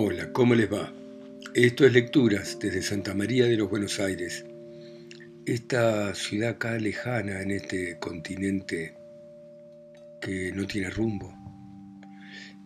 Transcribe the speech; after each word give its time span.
Hola, 0.00 0.32
¿cómo 0.32 0.54
les 0.54 0.72
va? 0.72 0.92
Esto 1.54 1.84
es 1.84 1.92
Lecturas 1.92 2.56
desde 2.60 2.82
Santa 2.82 3.14
María 3.14 3.46
de 3.46 3.56
los 3.56 3.68
Buenos 3.68 3.98
Aires, 3.98 4.44
esta 5.44 6.14
ciudad 6.14 6.50
acá 6.50 6.78
lejana 6.78 7.42
en 7.42 7.50
este 7.50 7.98
continente 7.98 8.94
que 10.20 10.52
no 10.52 10.68
tiene 10.68 10.88
rumbo 10.90 11.34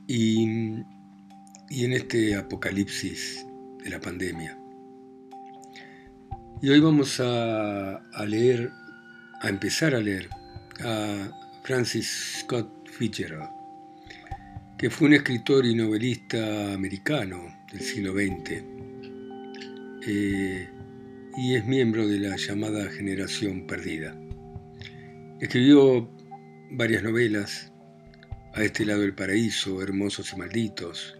y, 0.06 0.42
en 0.42 1.92
este 1.94 2.36
apocalipsis 2.36 3.46
de 3.82 3.88
la 3.88 3.98
pandemia. 3.98 4.58
Y 6.60 6.68
hoy 6.68 6.80
vamos 6.80 7.18
a, 7.18 7.96
a 7.96 8.26
leer, 8.26 8.70
a 9.40 9.48
empezar 9.48 9.94
a 9.94 10.00
leer 10.00 10.28
a 10.80 11.30
Francis 11.64 12.42
Scott 12.42 12.90
Fitzgerald 12.90 13.61
que 14.82 14.90
fue 14.90 15.06
un 15.06 15.14
escritor 15.14 15.64
y 15.64 15.76
novelista 15.76 16.74
americano 16.74 17.56
del 17.70 17.82
siglo 17.82 18.14
XX 18.14 18.64
eh, 20.08 20.68
y 21.36 21.54
es 21.54 21.64
miembro 21.66 22.08
de 22.08 22.18
la 22.18 22.34
llamada 22.34 22.90
generación 22.90 23.68
perdida. 23.68 24.12
Escribió 25.40 26.10
varias 26.72 27.04
novelas, 27.04 27.72
A 28.54 28.64
este 28.64 28.84
lado 28.84 29.02
del 29.02 29.14
paraíso, 29.14 29.80
Hermosos 29.80 30.32
y 30.32 30.36
Malditos, 30.36 31.16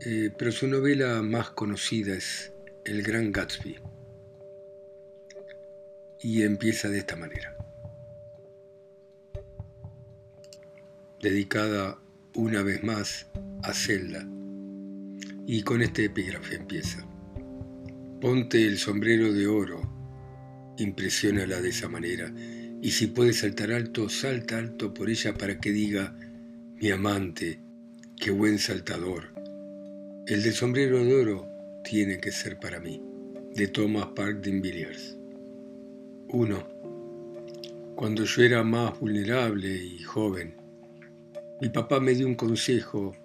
eh, 0.00 0.32
pero 0.36 0.50
su 0.50 0.66
novela 0.66 1.22
más 1.22 1.50
conocida 1.50 2.14
es 2.14 2.52
El 2.84 3.04
Gran 3.04 3.30
Gatsby 3.30 3.76
y 6.18 6.42
empieza 6.42 6.88
de 6.88 6.98
esta 6.98 7.14
manera. 7.14 7.55
Dedicada 11.30 11.98
una 12.34 12.62
vez 12.62 12.82
más 12.84 13.26
a 13.62 13.72
Zelda. 13.72 14.26
Y 15.46 15.62
con 15.62 15.82
este 15.82 16.04
epígrafe 16.04 16.56
empieza. 16.56 17.06
Ponte 18.20 18.64
el 18.66 18.78
sombrero 18.78 19.32
de 19.32 19.46
oro, 19.46 19.82
impresiónala 20.78 21.60
de 21.60 21.70
esa 21.70 21.88
manera, 21.88 22.32
y 22.82 22.90
si 22.90 23.08
puedes 23.08 23.40
saltar 23.40 23.72
alto, 23.72 24.08
salta 24.08 24.58
alto 24.58 24.92
por 24.94 25.10
ella 25.10 25.34
para 25.34 25.58
que 25.58 25.70
diga, 25.70 26.16
mi 26.76 26.90
amante, 26.90 27.60
qué 28.16 28.30
buen 28.30 28.58
saltador. 28.58 29.32
El 30.26 30.42
del 30.42 30.52
sombrero 30.52 31.04
de 31.04 31.14
oro 31.14 31.48
tiene 31.84 32.18
que 32.18 32.32
ser 32.32 32.58
para 32.58 32.80
mí, 32.80 33.02
de 33.54 33.68
Thomas 33.68 34.08
Park 34.14 34.42
Villiers. 34.42 35.16
1. 36.28 36.76
Cuando 37.94 38.24
yo 38.24 38.42
era 38.42 38.62
más 38.62 38.98
vulnerable 39.00 39.74
y 39.74 40.02
joven, 40.02 40.65
mi 41.58 41.70
papá 41.70 42.00
me 42.00 42.14
dio 42.14 42.26
un 42.26 42.34
consejo 42.34 43.16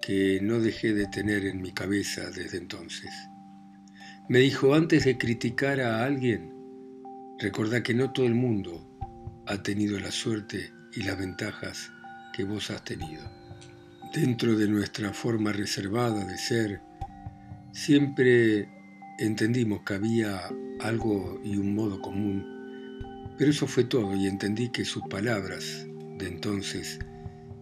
que 0.00 0.40
no 0.42 0.58
dejé 0.58 0.92
de 0.92 1.06
tener 1.06 1.46
en 1.46 1.62
mi 1.62 1.72
cabeza 1.72 2.28
desde 2.30 2.58
entonces. 2.58 3.12
Me 4.28 4.40
dijo, 4.40 4.74
antes 4.74 5.04
de 5.04 5.16
criticar 5.18 5.80
a 5.80 6.04
alguien, 6.04 6.52
recordá 7.38 7.80
que 7.84 7.94
no 7.94 8.12
todo 8.12 8.26
el 8.26 8.34
mundo 8.34 8.88
ha 9.46 9.62
tenido 9.62 10.00
la 10.00 10.10
suerte 10.10 10.72
y 10.94 11.04
las 11.04 11.16
ventajas 11.16 11.92
que 12.32 12.42
vos 12.42 12.72
has 12.72 12.82
tenido. 12.82 13.22
Dentro 14.12 14.56
de 14.56 14.66
nuestra 14.66 15.12
forma 15.12 15.52
reservada 15.52 16.24
de 16.24 16.36
ser, 16.36 16.80
siempre 17.70 18.68
entendimos 19.20 19.82
que 19.82 19.94
había 19.94 20.50
algo 20.80 21.40
y 21.44 21.56
un 21.56 21.72
modo 21.76 22.02
común, 22.02 22.44
pero 23.38 23.52
eso 23.52 23.68
fue 23.68 23.84
todo 23.84 24.16
y 24.16 24.26
entendí 24.26 24.70
que 24.70 24.84
sus 24.84 25.04
palabras 25.04 25.86
de 26.18 26.26
entonces 26.26 26.98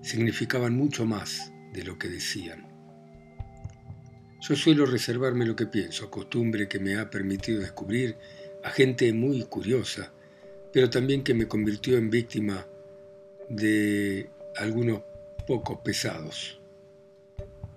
significaban 0.03 0.75
mucho 0.75 1.05
más 1.07 1.53
de 1.73 1.85
lo 1.85 1.99
que 1.99 2.09
decían. 2.09 2.67
Yo 4.41 4.57
suelo 4.57 4.87
reservarme 4.87 5.45
lo 5.45 5.55
que 5.55 5.67
pienso, 5.67 6.11
costumbre 6.11 6.67
que 6.69 6.79
me 6.79 6.97
ha 6.97 7.11
permitido 7.11 7.61
descubrir 7.61 8.17
a 8.65 8.71
gente 8.71 9.13
muy 9.13 9.43
curiosa, 9.45 10.13
pero 10.73 10.89
también 10.89 11.23
que 11.23 11.35
me 11.35 11.47
convirtió 11.47 11.99
en 11.99 12.11
víctima 12.11 12.67
de 13.49 14.31
algunos 14.57 15.03
pocos 15.47 15.81
pesados. 15.85 16.61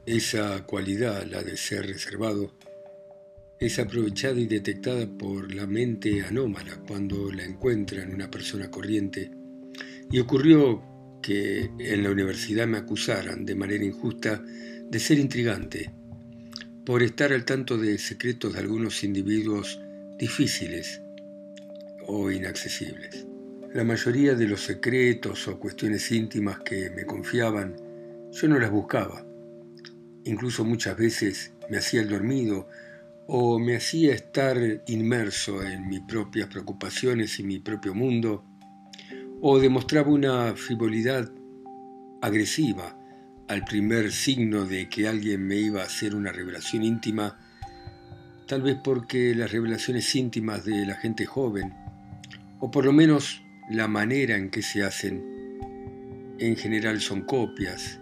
Esa 0.06 0.66
cualidad, 0.66 1.26
la 1.26 1.44
de 1.44 1.58
ser 1.58 1.86
reservado, 1.88 2.54
es 3.60 3.80
aprovechada 3.80 4.40
y 4.40 4.46
detectada 4.46 5.08
por 5.08 5.54
la 5.54 5.66
mente 5.66 6.24
anómala 6.24 6.78
cuando 6.88 7.32
la 7.32 7.44
encuentra 7.44 8.04
en 8.04 8.14
una 8.14 8.30
persona 8.30 8.70
corriente, 8.70 9.32
y 10.12 10.20
ocurrió 10.20 10.93
que 11.24 11.72
en 11.80 12.04
la 12.04 12.12
universidad 12.12 12.68
me 12.68 12.78
acusaran 12.78 13.46
de 13.46 13.56
manera 13.56 13.84
injusta 13.84 14.44
de 14.44 15.00
ser 15.00 15.18
intrigante, 15.18 15.92
por 16.86 17.02
estar 17.02 17.34
al 17.34 17.46
tanto 17.46 17.78
de 17.80 17.98
secretos 17.98 18.54
de 18.54 18.60
algunos 18.60 19.04
individuos 19.04 19.82
difíciles 20.20 21.02
o 22.06 22.30
inaccesibles. 22.30 23.26
La 23.74 23.84
mayoría 23.84 24.36
de 24.36 24.48
los 24.48 24.62
secretos 24.62 25.48
o 25.48 25.60
cuestiones 25.60 26.12
íntimas 26.12 26.60
que 26.60 26.92
me 26.92 27.06
confiaban, 27.06 27.76
yo 28.32 28.48
no 28.48 28.60
las 28.60 28.70
buscaba. 28.70 29.26
Incluso 30.26 30.64
muchas 30.64 30.96
veces 30.98 31.54
me 31.70 31.78
hacía 31.78 32.02
el 32.02 32.10
dormido 32.10 32.68
o 33.26 33.58
me 33.58 33.78
hacía 33.78 34.14
estar 34.14 34.58
inmerso 34.88 35.64
en 35.64 35.88
mis 35.88 36.02
propias 36.02 36.50
preocupaciones 36.50 37.40
y 37.40 37.44
mi 37.44 37.60
propio 37.60 37.96
mundo 37.96 38.44
o 39.46 39.60
demostraba 39.60 40.10
una 40.10 40.56
frivolidad 40.56 41.30
agresiva 42.22 42.98
al 43.50 43.66
primer 43.66 44.14
signo 44.14 44.64
de 44.64 44.88
que 44.88 45.06
alguien 45.06 45.46
me 45.46 45.58
iba 45.58 45.82
a 45.82 45.86
hacer 45.86 46.16
una 46.16 46.32
revelación 46.32 46.82
íntima, 46.82 47.38
tal 48.48 48.62
vez 48.62 48.78
porque 48.82 49.36
las 49.36 49.52
revelaciones 49.52 50.16
íntimas 50.16 50.64
de 50.64 50.86
la 50.86 50.96
gente 50.96 51.26
joven, 51.26 51.74
o 52.62 52.72
por 52.72 52.86
lo 52.86 52.94
menos 52.94 53.44
la 53.70 53.90
manera 53.90 54.38
en 54.38 54.50
que 54.50 54.62
se 54.62 54.82
hacen, 54.82 55.22
en 56.40 56.56
general 56.56 57.02
son 57.02 57.24
copias 57.24 58.00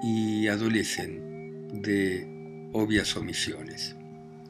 y 0.00 0.46
adolecen 0.46 1.82
de 1.82 2.70
obvias 2.72 3.16
omisiones. 3.16 3.96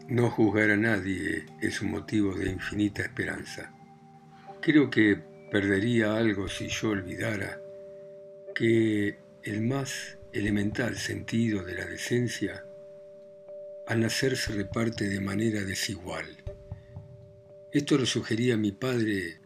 No 0.08 0.28
juzgar 0.28 0.72
a 0.72 0.76
nadie 0.76 1.46
es 1.62 1.80
un 1.80 1.90
motivo 1.90 2.34
de 2.34 2.50
infinita 2.50 3.00
esperanza. 3.00 3.72
Creo 4.60 4.90
que 4.90 5.37
Perdería 5.50 6.16
algo 6.16 6.48
si 6.48 6.68
yo 6.68 6.90
olvidara 6.90 7.60
que 8.54 9.18
el 9.42 9.62
más 9.62 10.18
elemental 10.32 10.96
sentido 10.96 11.64
de 11.64 11.74
la 11.74 11.86
decencia 11.86 12.64
al 13.86 14.00
nacer 14.00 14.36
se 14.36 14.52
reparte 14.52 15.08
de 15.08 15.20
manera 15.20 15.64
desigual. 15.64 16.26
Esto 17.72 17.96
lo 17.96 18.04
sugería 18.04 18.58
mi 18.58 18.72
padre 18.72 19.40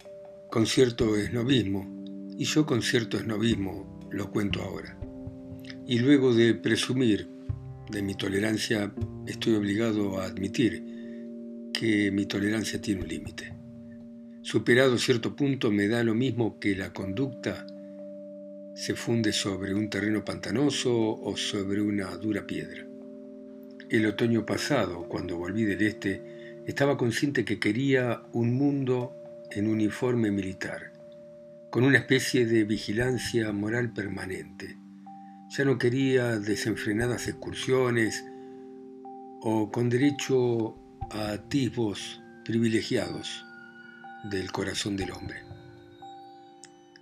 con 0.50 0.66
cierto 0.66 1.16
esnovismo, 1.16 1.86
y 2.36 2.44
yo 2.44 2.66
con 2.66 2.82
cierto 2.82 3.16
esnovismo 3.16 4.00
lo 4.10 4.30
cuento 4.30 4.62
ahora. 4.62 4.98
Y 5.86 6.00
luego 6.00 6.34
de 6.34 6.54
presumir 6.54 7.28
de 7.90 8.02
mi 8.02 8.16
tolerancia, 8.16 8.92
estoy 9.26 9.54
obligado 9.54 10.20
a 10.20 10.24
admitir 10.24 10.82
que 11.72 12.10
mi 12.10 12.26
tolerancia 12.26 12.80
tiene 12.80 13.02
un 13.02 13.08
límite. 13.08 13.61
Superado 14.44 14.98
cierto 14.98 15.36
punto 15.36 15.70
me 15.70 15.86
da 15.86 16.02
lo 16.02 16.14
mismo 16.14 16.58
que 16.58 16.74
la 16.74 16.92
conducta 16.92 17.64
se 18.74 18.96
funde 18.96 19.32
sobre 19.32 19.72
un 19.72 19.88
terreno 19.88 20.24
pantanoso 20.24 20.92
o 20.92 21.36
sobre 21.36 21.80
una 21.80 22.08
dura 22.16 22.44
piedra. 22.44 22.84
El 23.88 24.04
otoño 24.04 24.44
pasado, 24.44 25.06
cuando 25.08 25.36
volví 25.36 25.62
del 25.62 25.82
este, 25.82 26.64
estaba 26.66 26.96
consciente 26.96 27.44
que 27.44 27.60
quería 27.60 28.24
un 28.32 28.54
mundo 28.54 29.14
en 29.52 29.68
uniforme 29.68 30.32
militar, 30.32 30.92
con 31.70 31.84
una 31.84 31.98
especie 31.98 32.44
de 32.44 32.64
vigilancia 32.64 33.52
moral 33.52 33.92
permanente. 33.92 34.76
Ya 35.56 35.64
no 35.64 35.78
quería 35.78 36.40
desenfrenadas 36.40 37.28
excursiones 37.28 38.24
o 39.40 39.70
con 39.70 39.88
derecho 39.88 40.76
a 41.12 41.30
atisbos 41.30 42.20
privilegiados 42.44 43.44
del 44.24 44.52
corazón 44.52 44.96
del 44.96 45.10
hombre. 45.10 45.42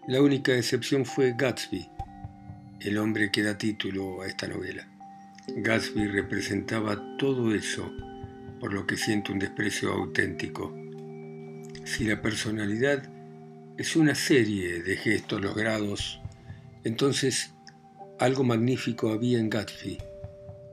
La 0.08 0.22
única 0.22 0.56
excepción 0.56 1.04
fue 1.04 1.34
Gatsby, 1.36 1.88
el 2.80 2.98
hombre 2.98 3.30
que 3.30 3.42
da 3.42 3.58
título 3.58 4.22
a 4.22 4.26
esta 4.26 4.48
novela. 4.48 4.88
Gatsby 5.46 6.06
representaba 6.06 7.16
todo 7.18 7.54
eso 7.54 7.92
por 8.58 8.72
lo 8.72 8.86
que 8.86 8.96
siento 8.96 9.32
un 9.32 9.38
desprecio 9.38 9.92
auténtico. 9.92 10.74
Si 11.84 12.04
la 12.04 12.22
personalidad 12.22 13.02
es 13.76 13.96
una 13.96 14.14
serie 14.14 14.82
de 14.82 14.96
gestos 14.96 15.40
logrados, 15.40 16.20
entonces 16.84 17.52
algo 18.18 18.44
magnífico 18.44 19.10
había 19.10 19.38
en 19.38 19.50
Gatsby, 19.50 19.98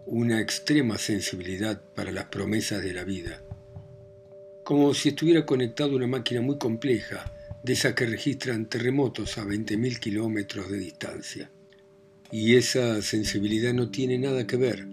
una 0.05 0.39
extrema 0.39 0.97
sensibilidad 0.97 1.81
para 1.93 2.11
las 2.11 2.25
promesas 2.25 2.81
de 2.81 2.93
la 2.93 3.03
vida 3.03 3.41
como 4.67 4.93
si 4.93 5.07
estuviera 5.07 5.45
conectado 5.45 5.93
a 5.93 5.95
una 5.95 6.07
máquina 6.07 6.41
muy 6.41 6.57
compleja, 6.57 7.31
de 7.63 7.71
esas 7.71 7.93
que 7.93 8.05
registran 8.05 8.65
terremotos 8.65 9.37
a 9.37 9.45
20.000 9.45 9.97
kilómetros 9.97 10.69
de 10.69 10.77
distancia. 10.77 11.49
Y 12.33 12.55
esa 12.55 13.01
sensibilidad 13.01 13.73
no 13.73 13.89
tiene 13.89 14.19
nada 14.19 14.45
que 14.45 14.57
ver 14.57 14.85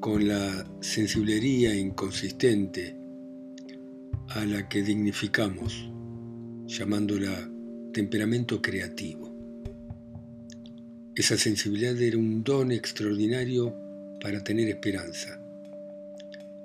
con 0.00 0.26
la 0.26 0.68
sensiblería 0.80 1.72
inconsistente 1.72 2.96
a 4.30 4.44
la 4.44 4.68
que 4.68 4.82
dignificamos, 4.82 5.88
llamándola 6.66 7.48
temperamento 7.92 8.60
creativo. 8.60 9.32
Esa 11.14 11.36
sensibilidad 11.38 11.96
era 12.02 12.18
un 12.18 12.42
don 12.42 12.72
extraordinario 12.72 13.72
para 14.20 14.42
tener 14.42 14.68
esperanza, 14.68 15.40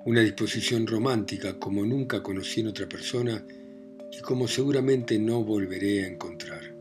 una 0.04 0.20
disposición 0.20 0.86
romántica 0.86 1.58
como 1.58 1.84
nunca 1.84 2.22
conocí 2.22 2.60
en 2.60 2.68
otra 2.68 2.88
persona 2.88 3.44
y 4.10 4.20
como 4.20 4.48
seguramente 4.48 5.18
no 5.18 5.44
volveré 5.44 6.04
a 6.04 6.08
encontrar. 6.08 6.74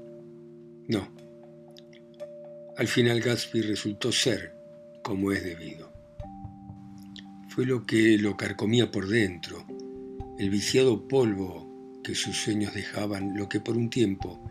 No. 0.88 1.16
Al 2.78 2.88
final 2.88 3.22
Gatsby 3.22 3.62
resultó 3.62 4.12
ser 4.12 4.54
como 5.04 5.32
es 5.32 5.44
debido. 5.44 5.92
Fue 7.50 7.66
lo 7.66 7.86
que 7.86 8.18
lo 8.18 8.36
carcomía 8.36 8.90
por 8.90 9.08
dentro, 9.08 9.66
el 10.40 10.50
viciado 10.50 11.08
polvo 11.08 12.02
que 12.04 12.16
sus 12.16 12.36
sueños 12.36 12.74
dejaban, 12.74 13.38
lo 13.38 13.48
que 13.48 13.60
por 13.60 13.78
un 13.78 13.90
tiempo 13.90 14.44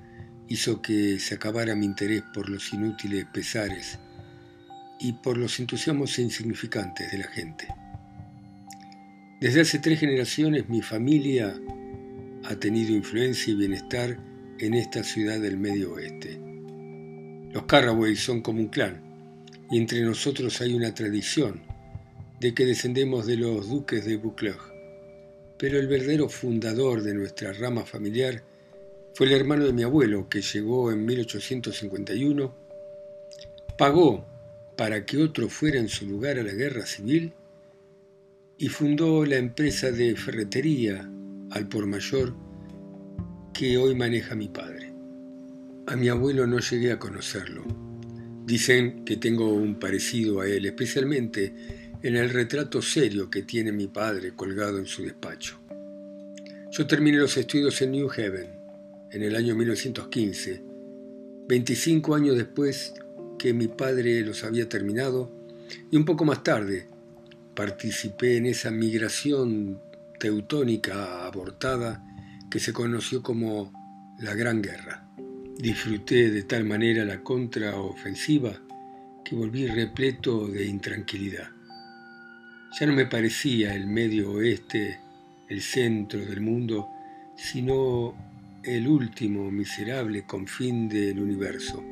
hizo 0.48 0.80
que 0.80 1.18
se 1.18 1.34
acabara 1.34 1.74
mi 1.74 1.86
interés 1.86 2.22
por 2.32 2.48
los 2.48 2.72
inútiles 2.72 3.26
pesares 3.32 3.98
y 5.00 5.14
por 5.14 5.36
los 5.36 5.58
entusiasmos 5.58 6.18
insignificantes 6.18 7.10
de 7.10 7.18
la 7.18 7.28
gente. 7.28 7.68
Desde 9.40 9.62
hace 9.62 9.78
tres 9.78 9.98
generaciones 10.00 10.68
mi 10.68 10.82
familia 10.82 11.58
ha 12.44 12.56
tenido 12.56 12.94
influencia 12.94 13.50
y 13.50 13.56
bienestar 13.56 14.18
en 14.58 14.74
esta 14.74 15.02
ciudad 15.02 15.40
del 15.40 15.56
medio 15.56 15.94
oeste. 15.94 16.38
Los 17.50 17.64
Carraway 17.64 18.16
son 18.16 18.42
como 18.42 18.60
un 18.60 18.68
clan, 18.68 19.00
y 19.70 19.78
entre 19.78 20.02
nosotros 20.02 20.60
hay 20.60 20.74
una 20.74 20.94
tradición 20.94 21.62
de 22.38 22.52
que 22.52 22.66
descendemos 22.66 23.26
de 23.26 23.38
los 23.38 23.70
duques 23.70 24.04
de 24.04 24.18
Buccleuch. 24.18 24.60
Pero 25.56 25.78
el 25.78 25.88
verdadero 25.88 26.28
fundador 26.28 27.02
de 27.02 27.14
nuestra 27.14 27.54
rama 27.54 27.86
familiar 27.86 28.44
fue 29.14 29.26
el 29.26 29.32
hermano 29.32 29.64
de 29.64 29.72
mi 29.72 29.84
abuelo, 29.84 30.28
que 30.28 30.42
llegó 30.42 30.92
en 30.92 31.06
1851, 31.06 32.54
pagó 33.78 34.26
para 34.76 35.06
que 35.06 35.16
otro 35.16 35.48
fuera 35.48 35.78
en 35.78 35.88
su 35.88 36.06
lugar 36.06 36.38
a 36.38 36.42
la 36.42 36.52
guerra 36.52 36.84
civil 36.84 37.32
y 38.60 38.68
fundó 38.68 39.24
la 39.24 39.38
empresa 39.38 39.90
de 39.90 40.14
ferretería 40.16 41.10
al 41.50 41.66
por 41.66 41.86
mayor 41.86 42.36
que 43.54 43.78
hoy 43.78 43.94
maneja 43.94 44.34
mi 44.34 44.48
padre. 44.48 44.92
A 45.86 45.96
mi 45.96 46.10
abuelo 46.10 46.46
no 46.46 46.58
llegué 46.58 46.92
a 46.92 46.98
conocerlo. 46.98 47.64
Dicen 48.44 49.06
que 49.06 49.16
tengo 49.16 49.54
un 49.54 49.78
parecido 49.78 50.42
a 50.42 50.46
él, 50.46 50.66
especialmente 50.66 51.54
en 52.02 52.16
el 52.16 52.28
retrato 52.28 52.82
serio 52.82 53.30
que 53.30 53.44
tiene 53.44 53.72
mi 53.72 53.86
padre 53.86 54.32
colgado 54.36 54.78
en 54.78 54.84
su 54.84 55.04
despacho. 55.04 55.58
Yo 56.70 56.86
terminé 56.86 57.16
los 57.16 57.38
estudios 57.38 57.80
en 57.80 57.92
New 57.92 58.10
Haven 58.10 58.50
en 59.10 59.22
el 59.22 59.36
año 59.36 59.54
1915, 59.54 60.62
25 61.48 62.14
años 62.14 62.36
después 62.36 62.92
que 63.38 63.54
mi 63.54 63.68
padre 63.68 64.20
los 64.20 64.44
había 64.44 64.68
terminado, 64.68 65.32
y 65.90 65.96
un 65.96 66.04
poco 66.04 66.26
más 66.26 66.44
tarde 66.44 66.89
participé 67.54 68.36
en 68.36 68.46
esa 68.46 68.70
migración 68.70 69.80
teutónica 70.18 71.26
abortada 71.26 72.04
que 72.50 72.60
se 72.60 72.72
conoció 72.72 73.22
como 73.22 73.72
la 74.18 74.34
Gran 74.34 74.62
Guerra. 74.62 75.06
Disfruté 75.58 76.30
de 76.30 76.42
tal 76.44 76.64
manera 76.64 77.04
la 77.04 77.22
contraofensiva 77.22 78.60
que 79.24 79.34
volví 79.34 79.66
repleto 79.66 80.46
de 80.46 80.66
intranquilidad. 80.66 81.50
Ya 82.78 82.86
no 82.86 82.92
me 82.92 83.06
parecía 83.06 83.74
el 83.74 83.86
medio 83.86 84.32
oeste 84.32 84.98
el 85.48 85.62
centro 85.62 86.20
del 86.20 86.40
mundo, 86.40 86.88
sino 87.36 88.14
el 88.62 88.86
último 88.86 89.50
miserable 89.50 90.24
confín 90.24 90.88
del 90.88 91.18
universo. 91.18 91.82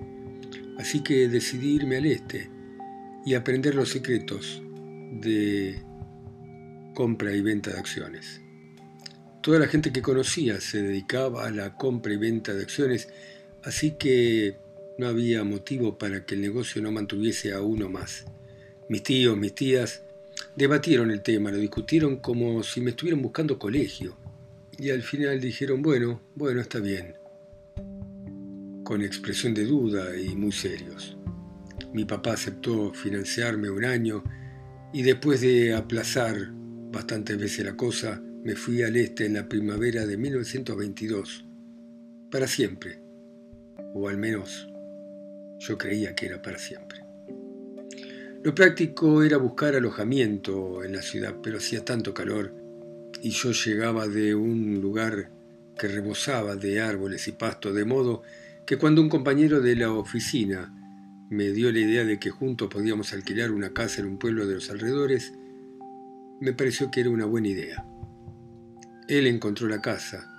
Así 0.78 1.02
que 1.02 1.28
decidí 1.28 1.74
irme 1.74 1.96
al 1.96 2.06
este 2.06 2.50
y 3.24 3.34
aprender 3.34 3.74
los 3.74 3.88
secretos 3.88 4.62
de 5.10 5.82
compra 6.94 7.34
y 7.34 7.40
venta 7.40 7.70
de 7.70 7.78
acciones. 7.78 8.40
Toda 9.42 9.60
la 9.60 9.68
gente 9.68 9.92
que 9.92 10.02
conocía 10.02 10.60
se 10.60 10.82
dedicaba 10.82 11.46
a 11.46 11.50
la 11.50 11.74
compra 11.76 12.12
y 12.12 12.16
venta 12.16 12.54
de 12.54 12.62
acciones, 12.62 13.08
así 13.62 13.92
que 13.92 14.56
no 14.98 15.06
había 15.06 15.44
motivo 15.44 15.96
para 15.96 16.26
que 16.26 16.34
el 16.34 16.40
negocio 16.40 16.82
no 16.82 16.90
mantuviese 16.90 17.52
a 17.52 17.62
uno 17.62 17.88
más. 17.88 18.26
Mis 18.88 19.02
tíos, 19.04 19.38
mis 19.38 19.54
tías, 19.54 20.02
debatieron 20.56 21.10
el 21.10 21.22
tema, 21.22 21.50
lo 21.52 21.58
discutieron 21.58 22.16
como 22.16 22.62
si 22.62 22.80
me 22.80 22.90
estuvieran 22.90 23.22
buscando 23.22 23.58
colegio. 23.58 24.16
Y 24.76 24.90
al 24.90 25.02
final 25.02 25.40
dijeron, 25.40 25.82
bueno, 25.82 26.20
bueno, 26.34 26.60
está 26.60 26.80
bien. 26.80 27.14
Con 28.82 29.02
expresión 29.02 29.54
de 29.54 29.64
duda 29.64 30.16
y 30.16 30.34
muy 30.34 30.52
serios. 30.52 31.16
Mi 31.92 32.04
papá 32.04 32.32
aceptó 32.32 32.92
financiarme 32.92 33.70
un 33.70 33.84
año 33.84 34.24
y 34.92 35.02
después 35.02 35.40
de 35.40 35.74
aplazar 35.74 36.50
bastantes 36.90 37.38
veces 37.38 37.64
la 37.64 37.76
cosa, 37.76 38.22
me 38.44 38.54
fui 38.54 38.82
al 38.82 38.96
este 38.96 39.26
en 39.26 39.34
la 39.34 39.48
primavera 39.48 40.06
de 40.06 40.16
1922, 40.16 41.46
para 42.30 42.46
siempre, 42.46 43.00
o 43.94 44.08
al 44.08 44.16
menos 44.16 44.68
yo 45.58 45.76
creía 45.76 46.14
que 46.14 46.26
era 46.26 46.40
para 46.40 46.58
siempre. 46.58 47.04
Lo 48.42 48.54
práctico 48.54 49.22
era 49.22 49.36
buscar 49.36 49.74
alojamiento 49.74 50.84
en 50.84 50.92
la 50.92 51.02
ciudad, 51.02 51.36
pero 51.42 51.58
hacía 51.58 51.84
tanto 51.84 52.14
calor 52.14 52.54
y 53.20 53.30
yo 53.30 53.50
llegaba 53.50 54.06
de 54.06 54.34
un 54.34 54.80
lugar 54.80 55.30
que 55.76 55.88
rebosaba 55.88 56.56
de 56.56 56.80
árboles 56.80 57.26
y 57.28 57.32
pasto, 57.32 57.72
de 57.72 57.84
modo 57.84 58.22
que 58.64 58.78
cuando 58.78 59.02
un 59.02 59.08
compañero 59.08 59.60
de 59.60 59.76
la 59.76 59.92
oficina 59.92 60.72
me 61.30 61.50
dio 61.50 61.70
la 61.70 61.80
idea 61.80 62.04
de 62.04 62.18
que 62.18 62.30
juntos 62.30 62.68
podíamos 62.68 63.12
alquilar 63.12 63.50
una 63.50 63.72
casa 63.74 64.00
en 64.00 64.06
un 64.06 64.18
pueblo 64.18 64.46
de 64.46 64.54
los 64.54 64.70
alrededores, 64.70 65.34
me 66.40 66.52
pareció 66.52 66.90
que 66.90 67.00
era 67.00 67.10
una 67.10 67.26
buena 67.26 67.48
idea. 67.48 67.84
Él 69.08 69.26
encontró 69.26 69.68
la 69.68 69.80
casa, 69.80 70.30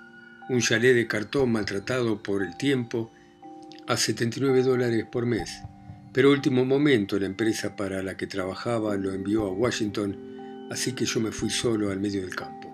un 0.48 0.60
chalet 0.60 0.94
de 0.94 1.06
cartón 1.06 1.52
maltratado 1.52 2.22
por 2.22 2.42
el 2.42 2.56
tiempo, 2.56 3.10
a 3.86 3.96
79 3.96 4.62
dólares 4.62 5.04
por 5.10 5.26
mes. 5.26 5.50
Pero 6.12 6.30
último 6.30 6.64
momento 6.64 7.18
la 7.18 7.26
empresa 7.26 7.76
para 7.76 8.02
la 8.02 8.16
que 8.16 8.26
trabajaba 8.26 8.96
lo 8.96 9.12
envió 9.12 9.46
a 9.46 9.52
Washington, 9.52 10.68
así 10.70 10.92
que 10.92 11.04
yo 11.04 11.20
me 11.20 11.30
fui 11.30 11.50
solo 11.50 11.90
al 11.90 12.00
medio 12.00 12.20
del 12.22 12.34
campo. 12.34 12.68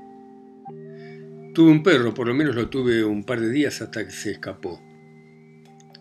Tuve 1.55 1.71
un 1.71 1.83
perro, 1.83 2.13
por 2.13 2.29
lo 2.29 2.35
menos 2.35 2.55
lo 2.55 2.69
tuve 2.69 3.05
un 3.05 3.25
par 3.25 3.41
de 3.41 3.51
días 3.51 3.81
hasta 3.81 4.05
que 4.05 4.11
se 4.11 4.33
escapó. 4.33 4.81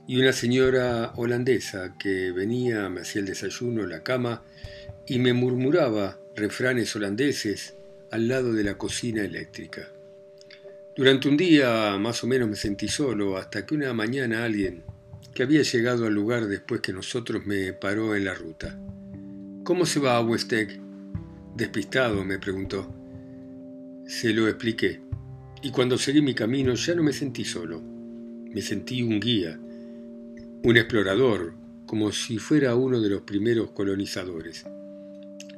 Y 0.07 0.17
una 0.17 0.33
señora 0.33 1.13
holandesa 1.15 1.95
que 1.97 2.31
venía, 2.31 2.89
me 2.89 3.01
hacía 3.01 3.21
el 3.21 3.27
desayuno, 3.27 3.87
la 3.87 4.03
cama, 4.03 4.43
y 5.07 5.19
me 5.19 5.33
murmuraba 5.33 6.19
refranes 6.35 6.95
holandeses 6.95 7.75
al 8.11 8.27
lado 8.27 8.53
de 8.53 8.63
la 8.63 8.77
cocina 8.77 9.23
eléctrica. 9.23 9.89
Durante 10.95 11.27
un 11.27 11.37
día 11.37 11.97
más 11.97 12.23
o 12.23 12.27
menos 12.27 12.47
me 12.47 12.55
sentí 12.55 12.87
solo 12.87 13.35
hasta 13.37 13.65
que 13.65 13.75
una 13.75 13.93
mañana 13.93 14.45
alguien, 14.45 14.83
que 15.33 15.43
había 15.43 15.63
llegado 15.63 16.05
al 16.05 16.13
lugar 16.13 16.47
después 16.47 16.81
que 16.81 16.93
nosotros, 16.93 17.45
me 17.45 17.73
paró 17.73 18.15
en 18.15 18.25
la 18.25 18.33
ruta. 18.33 18.79
¿Cómo 19.63 19.85
se 19.85 19.99
va 19.99 20.15
a 20.15 20.21
West 20.21 20.53
Egg? 20.53 20.79
Despistado, 21.55 22.23
me 22.23 22.39
preguntó. 22.39 22.93
Se 24.07 24.31
lo 24.33 24.47
expliqué, 24.47 25.01
y 25.61 25.71
cuando 25.71 25.97
seguí 25.97 26.21
mi 26.21 26.35
camino 26.35 26.75
ya 26.75 26.95
no 26.95 27.03
me 27.03 27.11
sentí 27.11 27.43
solo. 27.43 27.81
Me 27.81 28.61
sentí 28.61 29.01
un 29.01 29.19
guía, 29.19 29.59
un 30.65 30.77
explorador, 30.77 31.53
como 31.85 32.11
si 32.11 32.39
fuera 32.39 32.73
uno 32.73 32.99
de 32.99 33.07
los 33.07 33.21
primeros 33.21 33.69
colonizadores. 33.69 34.65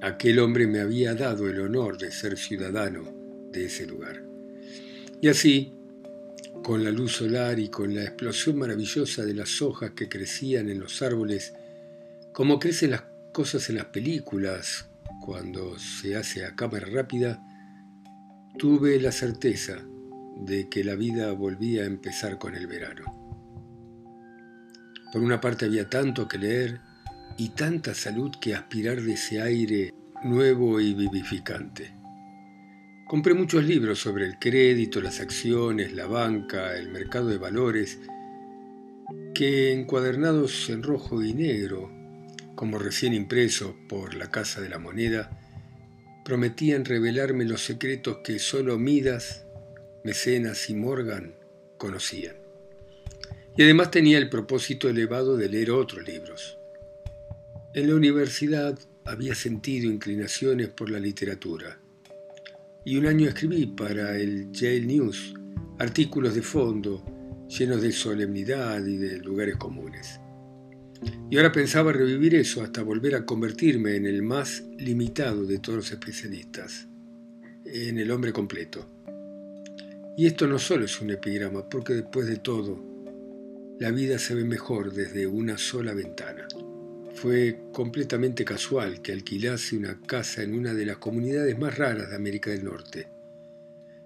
Aquel 0.02 0.38
hombre 0.40 0.68
me 0.68 0.82
había 0.82 1.16
dado 1.16 1.48
el 1.50 1.62
honor 1.62 1.98
de 1.98 2.12
ser 2.12 2.38
ciudadano 2.38 3.04
de 3.54 3.68
ese 3.68 3.88
lugar. 3.88 4.22
Y 5.22 5.30
así, 5.30 5.72
con 6.62 6.84
la 6.84 6.92
luz 6.92 7.14
solar 7.14 7.58
y 7.58 7.70
con 7.70 7.96
la 7.96 8.04
explosión 8.04 8.58
maravillosa 8.58 9.24
de 9.24 9.34
las 9.34 9.62
hojas 9.62 9.92
que 9.92 10.10
crecían 10.10 10.68
en 10.68 10.82
los 10.82 11.02
árboles, 11.02 11.54
como 12.34 12.60
crecen 12.60 12.92
las 12.92 13.06
cosas 13.32 13.70
en 13.70 13.78
las 13.78 13.86
películas 13.86 14.90
cuando 15.26 15.80
se 15.80 16.18
hace 16.18 16.44
a 16.44 16.54
cámara 16.54 16.86
rápida, 16.86 17.42
tuve 18.58 19.00
la 19.00 19.14
certeza 19.14 19.78
de 20.42 20.68
que 20.68 20.84
la 20.84 20.96
vida 20.96 21.32
volvía 21.32 21.84
a 21.84 21.86
empezar 21.86 22.38
con 22.38 22.56
el 22.56 22.68
verano. 22.68 23.27
Por 25.12 25.22
una 25.22 25.40
parte 25.40 25.66
había 25.66 25.90
tanto 25.90 26.28
que 26.28 26.38
leer 26.38 26.82
y 27.38 27.50
tanta 27.50 27.94
salud 27.94 28.32
que 28.42 28.56
aspirar 28.56 29.02
de 29.02 29.14
ese 29.14 29.42
aire 29.42 29.94
nuevo 30.24 30.80
y 30.80 30.94
vivificante. 30.94 31.94
Compré 33.08 33.34
muchos 33.34 33.64
libros 33.64 34.00
sobre 34.00 34.26
el 34.26 34.38
crédito, 34.38 35.00
las 35.00 35.22
acciones, 35.22 35.94
la 35.94 36.08
banca, 36.08 36.76
el 36.76 36.90
mercado 36.90 37.28
de 37.28 37.38
valores, 37.38 38.00
que 39.34 39.72
encuadernados 39.72 40.70
en 40.70 40.84
rojo 40.84 41.24
y 41.24 41.34
negro 41.34 41.90
como 42.58 42.80
recién 42.80 43.14
impresos 43.14 43.76
por 43.88 44.16
la 44.16 44.32
Casa 44.32 44.60
de 44.60 44.68
la 44.68 44.80
Moneda, 44.80 45.30
prometían 46.26 46.84
revelarme 46.84 47.46
los 47.46 47.64
secretos 47.64 48.18
que 48.24 48.40
solo 48.40 48.80
Midas, 48.80 49.46
Mecenas 50.04 50.70
y 50.70 50.74
Morgan 50.74 51.36
conocían. 51.78 52.47
Y 53.58 53.64
además 53.64 53.90
tenía 53.90 54.20
el 54.20 54.30
propósito 54.30 54.88
elevado 54.88 55.36
de 55.36 55.50
leer 55.50 55.72
otros 55.72 56.08
libros. 56.08 56.60
En 57.74 57.88
la 57.88 57.96
universidad 57.96 58.78
había 59.04 59.34
sentido 59.34 59.90
inclinaciones 59.90 60.70
por 60.70 60.92
la 60.92 61.00
literatura. 61.00 61.80
Y 62.86 62.98
un 62.98 63.08
año 63.08 63.28
escribí 63.28 63.66
para 63.66 64.18
el 64.18 64.52
Yale 64.52 64.82
News 64.82 65.34
artículos 65.80 66.36
de 66.36 66.42
fondo 66.42 67.04
llenos 67.48 67.82
de 67.82 67.92
solemnidad 67.92 68.86
y 68.86 68.98
de 68.98 69.18
lugares 69.20 69.56
comunes. 69.58 70.20
Y 71.30 71.38
ahora 71.38 71.52
pensaba 71.52 71.94
revivir 71.94 72.36
eso 72.36 72.62
hasta 72.62 72.84
volver 72.84 73.16
a 73.16 73.26
convertirme 73.26 73.96
en 73.96 74.06
el 74.06 74.24
más 74.24 74.64
limitado 74.78 75.46
de 75.46 75.60
todos 75.60 75.78
los 75.78 75.92
especialistas, 75.92 76.88
en 77.66 78.00
el 78.00 78.12
hombre 78.12 78.34
completo. 78.34 78.88
Y 80.18 80.26
esto 80.26 80.48
no 80.48 80.58
solo 80.58 80.86
es 80.86 81.00
un 81.00 81.12
epigrama, 81.12 81.70
porque 81.70 81.94
después 81.94 82.28
de 82.28 82.38
todo, 82.38 82.87
la 83.80 83.92
vida 83.92 84.18
se 84.18 84.34
ve 84.34 84.44
mejor 84.44 84.92
desde 84.92 85.28
una 85.28 85.58
sola 85.58 85.94
ventana. 85.94 86.48
Fue 87.14 87.62
completamente 87.72 88.44
casual 88.44 89.02
que 89.02 89.12
alquilase 89.12 89.78
una 89.78 90.02
casa 90.02 90.42
en 90.42 90.56
una 90.56 90.74
de 90.74 90.86
las 90.86 90.98
comunidades 90.98 91.58
más 91.60 91.78
raras 91.78 92.10
de 92.10 92.16
América 92.16 92.50
del 92.50 92.64
Norte. 92.64 93.08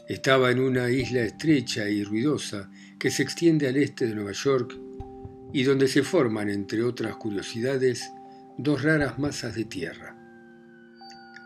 Estaba 0.08 0.52
en 0.52 0.60
una 0.60 0.90
isla 0.90 1.22
estrecha 1.22 1.88
y 1.88 2.04
ruidosa 2.04 2.70
que 3.00 3.12
se 3.12 3.24
extiende 3.24 3.68
al 3.70 3.78
este 3.78 4.08
de 4.08 4.16
Nueva 4.16 4.34
York 4.34 4.78
y 5.54 5.64
donde 5.64 5.88
se 5.88 6.04
forman, 6.04 6.50
entre 6.50 6.84
otras 6.84 7.16
curiosidades, 7.16 8.12
dos 8.58 8.84
raras 8.84 9.20
masas 9.20 9.56
de 9.56 9.66
tierra. 9.66 10.18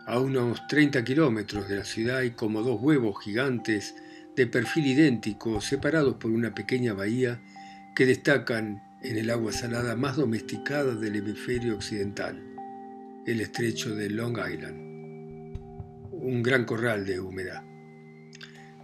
A 0.06 0.18
unos 0.18 0.66
30 0.66 1.04
kilómetros 1.04 1.68
de 1.68 1.76
la 1.76 1.84
ciudad 1.84 2.18
hay 2.18 2.30
como 2.32 2.62
dos 2.62 2.80
huevos 2.80 3.22
gigantes 3.22 3.94
de 4.34 4.46
perfil 4.48 4.86
idéntico 4.86 5.60
separados 5.60 6.16
por 6.16 6.32
una 6.32 6.54
pequeña 6.54 6.92
bahía 6.92 7.40
que 7.96 8.04
destacan 8.04 8.82
en 9.02 9.16
el 9.16 9.30
agua 9.30 9.52
salada 9.52 9.96
más 9.96 10.16
domesticada 10.16 10.94
del 10.94 11.16
hemisferio 11.16 11.74
occidental, 11.74 12.38
el 13.26 13.40
estrecho 13.40 13.94
de 13.94 14.10
Long 14.10 14.36
Island, 14.36 15.56
un 16.12 16.42
gran 16.42 16.66
corral 16.66 17.06
de 17.06 17.18
humedad. 17.18 17.62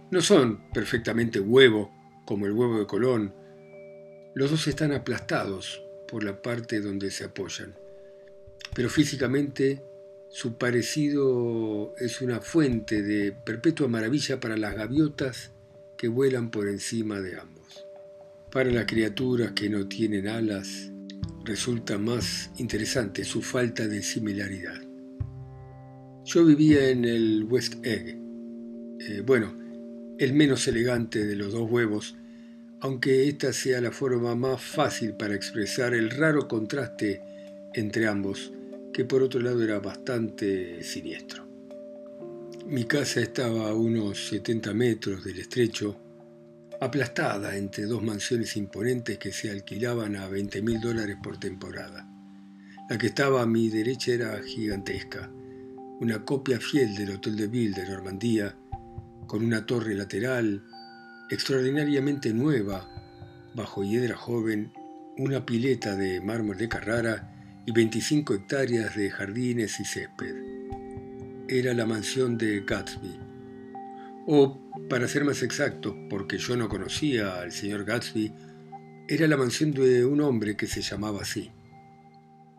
No 0.09 0.19
son 0.19 0.67
perfectamente 0.71 1.39
huevos 1.39 1.89
como 2.25 2.47
el 2.47 2.53
huevo 2.53 2.79
de 2.79 2.87
Colón, 2.87 3.35
los 4.33 4.49
dos 4.49 4.65
están 4.65 4.91
aplastados 4.91 5.83
por 6.07 6.23
la 6.23 6.41
parte 6.41 6.81
donde 6.81 7.11
se 7.11 7.25
apoyan, 7.25 7.75
pero 8.73 8.89
físicamente 8.89 9.83
su 10.31 10.57
parecido 10.57 11.93
es 11.99 12.19
una 12.19 12.41
fuente 12.41 13.03
de 13.03 13.31
perpetua 13.31 13.87
maravilla 13.87 14.39
para 14.39 14.57
las 14.57 14.73
gaviotas 14.73 15.51
que 15.99 16.07
vuelan 16.07 16.49
por 16.49 16.67
encima 16.67 17.21
de 17.21 17.39
ambos. 17.39 17.52
Para 18.53 18.69
las 18.69 18.85
criaturas 18.85 19.53
que 19.53 19.67
no 19.67 19.87
tienen 19.87 20.27
alas, 20.27 20.91
resulta 21.43 21.97
más 21.97 22.51
interesante 22.59 23.23
su 23.23 23.41
falta 23.41 23.87
de 23.87 24.03
similaridad. 24.03 24.79
Yo 26.23 26.45
vivía 26.45 26.89
en 26.89 27.03
el 27.03 27.45
West 27.45 27.83
Egg, 27.83 28.15
eh, 28.99 29.23
bueno, 29.25 29.55
el 30.19 30.33
menos 30.33 30.67
elegante 30.67 31.25
de 31.25 31.35
los 31.35 31.51
dos 31.51 31.67
huevos, 31.67 32.15
aunque 32.79 33.27
esta 33.27 33.53
sea 33.53 33.81
la 33.81 33.91
forma 33.91 34.35
más 34.35 34.61
fácil 34.61 35.15
para 35.15 35.33
expresar 35.33 35.95
el 35.95 36.11
raro 36.11 36.47
contraste 36.47 37.23
entre 37.73 38.05
ambos, 38.05 38.53
que 38.93 39.03
por 39.03 39.23
otro 39.23 39.41
lado 39.41 39.63
era 39.63 39.79
bastante 39.79 40.83
siniestro. 40.83 41.43
Mi 42.67 42.83
casa 42.83 43.19
estaba 43.19 43.69
a 43.69 43.73
unos 43.73 44.27
70 44.27 44.75
metros 44.75 45.23
del 45.23 45.39
estrecho, 45.39 46.02
aplastada 46.83 47.55
entre 47.55 47.85
dos 47.85 48.03
mansiones 48.03 48.57
imponentes 48.57 49.17
que 49.17 49.31
se 49.31 49.49
alquilaban 49.49 50.15
a 50.15 50.27
20 50.27 50.61
mil 50.61 50.81
dólares 50.81 51.17
por 51.23 51.37
temporada. 51.37 52.07
La 52.89 52.97
que 52.97 53.07
estaba 53.07 53.41
a 53.41 53.45
mi 53.45 53.69
derecha 53.69 54.11
era 54.11 54.41
gigantesca, 54.43 55.31
una 56.01 56.25
copia 56.25 56.59
fiel 56.59 56.95
del 56.95 57.11
Hotel 57.11 57.37
de 57.37 57.47
Ville 57.47 57.81
de 57.81 57.89
Normandía, 57.89 58.55
con 59.27 59.45
una 59.45 59.65
torre 59.65 59.95
lateral 59.95 60.63
extraordinariamente 61.29 62.33
nueva, 62.33 62.89
bajo 63.55 63.83
hiedra 63.83 64.15
joven, 64.15 64.73
una 65.17 65.45
pileta 65.45 65.95
de 65.95 66.19
mármol 66.19 66.57
de 66.57 66.67
Carrara 66.67 67.61
y 67.65 67.71
25 67.71 68.33
hectáreas 68.33 68.95
de 68.95 69.09
jardines 69.09 69.79
y 69.79 69.85
césped. 69.85 70.35
Era 71.47 71.73
la 71.73 71.85
mansión 71.85 72.37
de 72.37 72.61
Gatsby, 72.61 73.19
para 74.89 75.07
ser 75.07 75.23
más 75.25 75.43
exacto, 75.43 75.95
porque 76.09 76.37
yo 76.37 76.55
no 76.55 76.69
conocía 76.69 77.41
al 77.41 77.51
señor 77.51 77.85
Gatsby, 77.85 78.33
era 79.07 79.27
la 79.27 79.37
mansión 79.37 79.71
de 79.71 80.05
un 80.05 80.21
hombre 80.21 80.55
que 80.55 80.67
se 80.67 80.81
llamaba 80.81 81.21
así. 81.21 81.51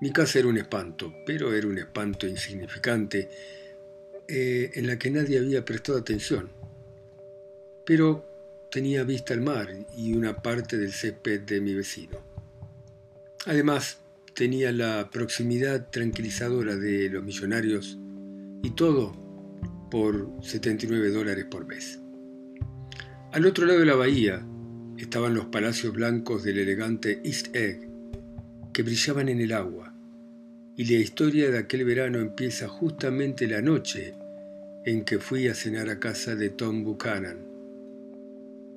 Mi 0.00 0.12
casa 0.12 0.38
era 0.38 0.48
un 0.48 0.58
espanto, 0.58 1.14
pero 1.26 1.54
era 1.54 1.66
un 1.66 1.78
espanto 1.78 2.26
insignificante 2.26 3.30
eh, 4.28 4.70
en 4.74 4.86
la 4.86 4.98
que 4.98 5.10
nadie 5.10 5.38
había 5.38 5.64
prestado 5.64 5.98
atención. 5.98 6.50
Pero 7.86 8.68
tenía 8.70 9.04
vista 9.04 9.34
al 9.34 9.40
mar 9.40 9.68
y 9.96 10.14
una 10.14 10.42
parte 10.42 10.76
del 10.76 10.92
césped 10.92 11.40
de 11.42 11.60
mi 11.60 11.74
vecino. 11.74 12.18
Además, 13.46 13.98
tenía 14.34 14.72
la 14.72 15.10
proximidad 15.10 15.90
tranquilizadora 15.90 16.76
de 16.76 17.08
los 17.08 17.22
millonarios 17.22 17.98
y 18.62 18.70
todo 18.70 19.12
por 19.90 20.28
79 20.42 21.10
dólares 21.10 21.46
por 21.48 21.66
mes. 21.66 22.03
Al 23.34 23.46
otro 23.46 23.66
lado 23.66 23.80
de 23.80 23.86
la 23.86 23.96
bahía 23.96 24.46
estaban 24.96 25.34
los 25.34 25.46
palacios 25.46 25.92
blancos 25.92 26.44
del 26.44 26.56
elegante 26.56 27.20
East 27.24 27.48
Egg, 27.56 27.80
que 28.72 28.84
brillaban 28.84 29.28
en 29.28 29.40
el 29.40 29.50
agua, 29.50 29.92
y 30.76 30.84
la 30.84 31.00
historia 31.00 31.50
de 31.50 31.58
aquel 31.58 31.84
verano 31.84 32.20
empieza 32.20 32.68
justamente 32.68 33.48
la 33.48 33.60
noche 33.60 34.14
en 34.84 35.04
que 35.04 35.18
fui 35.18 35.48
a 35.48 35.54
cenar 35.54 35.90
a 35.90 35.98
casa 35.98 36.36
de 36.36 36.50
Tom 36.50 36.84
Buchanan. 36.84 37.38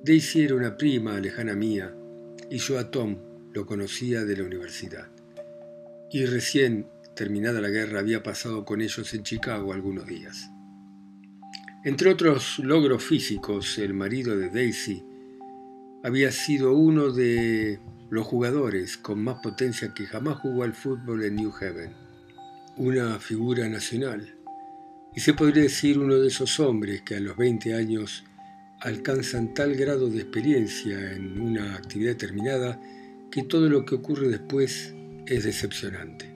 Daisy 0.02 0.42
era 0.42 0.56
una 0.56 0.76
prima 0.76 1.20
lejana 1.20 1.54
mía, 1.54 1.94
y 2.50 2.58
yo 2.58 2.80
a 2.80 2.90
Tom 2.90 3.16
lo 3.52 3.64
conocía 3.64 4.24
de 4.24 4.38
la 4.38 4.42
universidad. 4.42 5.06
Y 6.10 6.26
recién 6.26 6.88
terminada 7.14 7.60
la 7.60 7.68
guerra 7.68 8.00
había 8.00 8.24
pasado 8.24 8.64
con 8.64 8.80
ellos 8.80 9.14
en 9.14 9.22
Chicago 9.22 9.72
algunos 9.72 10.04
días. 10.04 10.50
Entre 11.84 12.10
otros 12.10 12.58
logros 12.58 13.04
físicos, 13.04 13.78
el 13.78 13.94
marido 13.94 14.36
de 14.36 14.50
Daisy 14.50 15.04
había 16.02 16.32
sido 16.32 16.74
uno 16.74 17.12
de 17.12 17.78
los 18.10 18.26
jugadores 18.26 18.96
con 18.96 19.22
más 19.22 19.36
potencia 19.40 19.94
que 19.94 20.04
jamás 20.04 20.38
jugó 20.38 20.64
al 20.64 20.74
fútbol 20.74 21.22
en 21.22 21.36
New 21.36 21.52
Haven, 21.54 21.92
una 22.76 23.20
figura 23.20 23.68
nacional, 23.68 24.34
y 25.14 25.20
se 25.20 25.34
podría 25.34 25.62
decir 25.62 26.00
uno 26.00 26.16
de 26.16 26.26
esos 26.26 26.58
hombres 26.58 27.02
que 27.02 27.14
a 27.14 27.20
los 27.20 27.36
20 27.36 27.72
años 27.74 28.24
alcanzan 28.80 29.54
tal 29.54 29.76
grado 29.76 30.08
de 30.08 30.22
experiencia 30.22 31.12
en 31.12 31.40
una 31.40 31.76
actividad 31.76 32.10
determinada 32.10 32.80
que 33.30 33.44
todo 33.44 33.68
lo 33.68 33.84
que 33.84 33.94
ocurre 33.94 34.26
después 34.26 34.94
es 35.26 35.44
decepcionante. 35.44 36.34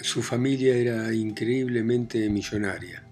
Su 0.00 0.22
familia 0.22 0.76
era 0.76 1.12
increíblemente 1.12 2.30
millonaria 2.30 3.09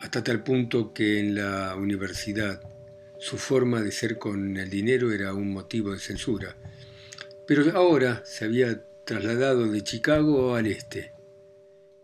hasta 0.00 0.22
tal 0.22 0.42
punto 0.42 0.92
que 0.92 1.18
en 1.20 1.34
la 1.34 1.74
universidad 1.76 2.60
su 3.18 3.38
forma 3.38 3.80
de 3.80 3.92
ser 3.92 4.18
con 4.18 4.56
el 4.56 4.68
dinero 4.68 5.12
era 5.12 5.32
un 5.34 5.52
motivo 5.52 5.92
de 5.92 5.98
censura. 5.98 6.56
Pero 7.46 7.64
ahora 7.76 8.22
se 8.24 8.44
había 8.44 8.84
trasladado 9.04 9.70
de 9.70 9.82
Chicago 9.82 10.54
al 10.54 10.66
este 10.66 11.12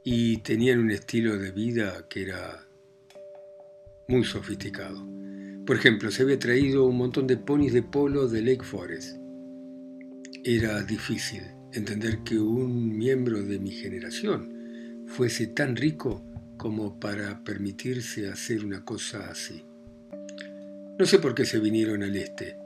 y 0.04 0.38
tenían 0.38 0.78
un 0.78 0.90
estilo 0.90 1.38
de 1.38 1.50
vida 1.50 2.06
que 2.08 2.22
era 2.22 2.66
muy 4.08 4.24
sofisticado. 4.24 5.06
Por 5.66 5.76
ejemplo, 5.76 6.10
se 6.10 6.22
había 6.22 6.38
traído 6.38 6.86
un 6.86 6.96
montón 6.96 7.26
de 7.26 7.36
ponis 7.36 7.72
de 7.72 7.82
polo 7.82 8.28
de 8.28 8.42
Lake 8.42 8.64
Forest. 8.64 9.16
Era 10.44 10.82
difícil 10.82 11.42
entender 11.72 12.18
que 12.24 12.38
un 12.38 12.96
miembro 12.96 13.42
de 13.42 13.58
mi 13.58 13.70
generación 13.70 15.06
fuese 15.06 15.46
tan 15.48 15.76
rico 15.76 16.24
como 16.62 17.00
para 17.00 17.42
permitirse 17.42 18.28
hacer 18.28 18.64
una 18.64 18.84
cosa 18.84 19.28
así. 19.28 19.64
No 20.96 21.04
sé 21.06 21.18
por 21.18 21.34
qué 21.34 21.44
se 21.44 21.58
vinieron 21.58 22.04
al 22.04 22.14
este. 22.14 22.56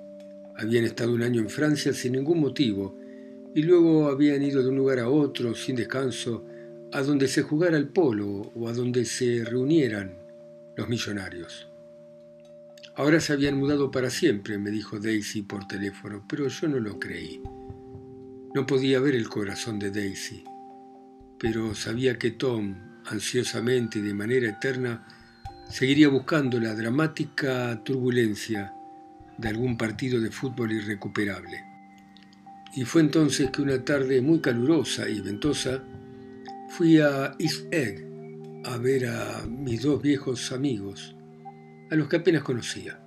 Habían 0.55 0.85
estado 0.85 1.15
un 1.15 1.23
año 1.23 1.41
en 1.41 1.49
Francia 1.49 1.95
sin 1.95 2.12
ningún 2.12 2.38
motivo 2.38 2.99
y 3.55 3.62
luego 3.62 4.09
habían 4.09 4.43
ido 4.43 4.62
de 4.62 4.69
un 4.69 4.76
lugar 4.76 4.99
a 4.99 5.09
otro 5.09 5.55
sin 5.55 5.76
descanso 5.76 6.45
a 6.93 7.00
donde 7.00 7.26
se 7.26 7.41
jugara 7.41 7.79
el 7.79 7.88
polo 7.88 8.53
o 8.55 8.69
a 8.69 8.75
donde 8.75 9.07
se 9.07 9.43
reunieran 9.43 10.19
los 10.76 10.91
millonarios. 10.91 11.67
Ahora 12.97 13.19
se 13.19 13.33
habían 13.33 13.57
mudado 13.57 13.91
para 13.91 14.11
siempre, 14.11 14.59
me 14.59 14.71
dijo 14.71 15.00
Daisy 15.00 15.41
por 15.41 15.67
teléfono, 15.67 16.23
pero 16.29 16.49
yo 16.49 16.69
no 16.69 16.81
lo 16.81 16.99
creí. 16.99 17.41
No 18.55 18.67
podía 18.67 19.00
ver 19.00 19.15
el 19.15 19.31
corazón 19.31 19.79
de 19.79 19.91
Daisy 19.91 20.45
pero 21.38 21.75
sabía 21.75 22.19
que 22.19 22.31
Tom, 22.31 22.76
ansiosamente 23.09 23.99
y 23.99 24.03
de 24.03 24.15
manera 24.15 24.49
eterna, 24.49 25.07
seguiría 25.69 26.09
buscando 26.09 26.61
la 26.61 26.75
dramática 26.75 27.81
turbulencia 27.85 28.73
de 29.39 29.49
algún 29.49 29.77
partido 29.77 30.21
de 30.21 30.31
fútbol 30.31 30.73
irrecuperable. 30.73 31.65
Y 32.75 32.85
fue 32.85 33.01
entonces 33.01 33.51
que 33.51 33.63
una 33.63 33.85
tarde 33.85 34.21
muy 34.21 34.41
calurosa 34.41 35.09
y 35.09 35.21
ventosa 35.21 35.83
fui 36.69 36.99
a 37.01 37.35
East 37.39 37.73
Egg 37.73 38.07
a 38.65 38.77
ver 38.79 39.07
a 39.07 39.47
mis 39.47 39.83
dos 39.83 40.03
viejos 40.03 40.53
amigos, 40.53 41.15
a 41.91 41.95
los 41.95 42.09
que 42.09 42.17
apenas 42.17 42.43
conocía. 42.43 43.01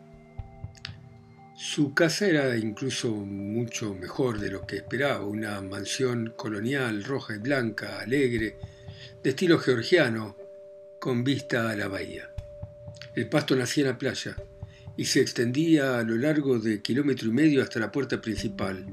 Su 1.56 1.94
casa 1.94 2.26
era 2.26 2.58
incluso 2.58 3.12
mucho 3.12 3.94
mejor 3.94 4.40
de 4.40 4.50
lo 4.50 4.66
que 4.66 4.78
esperaba, 4.78 5.26
una 5.26 5.60
mansión 5.62 6.34
colonial 6.38 7.04
roja 7.04 7.36
y 7.36 7.40
blanca, 7.40 8.00
alegre, 8.00 8.56
de 9.24 9.30
estilo 9.32 9.60
georgiano, 9.60 10.36
con 11.00 11.24
vista 11.24 11.70
a 11.70 11.76
la 11.76 11.88
bahía. 11.88 12.30
El 13.16 13.28
pasto 13.30 13.56
nacía 13.56 13.84
en 13.84 13.90
la 13.92 13.98
playa 13.98 14.36
y 14.98 15.06
se 15.06 15.22
extendía 15.22 15.98
a 15.98 16.04
lo 16.04 16.18
largo 16.18 16.60
de 16.60 16.82
kilómetro 16.82 17.30
y 17.30 17.32
medio 17.32 17.62
hasta 17.64 17.80
la 17.80 17.92
puerta 17.92 18.22
principal, 18.22 18.86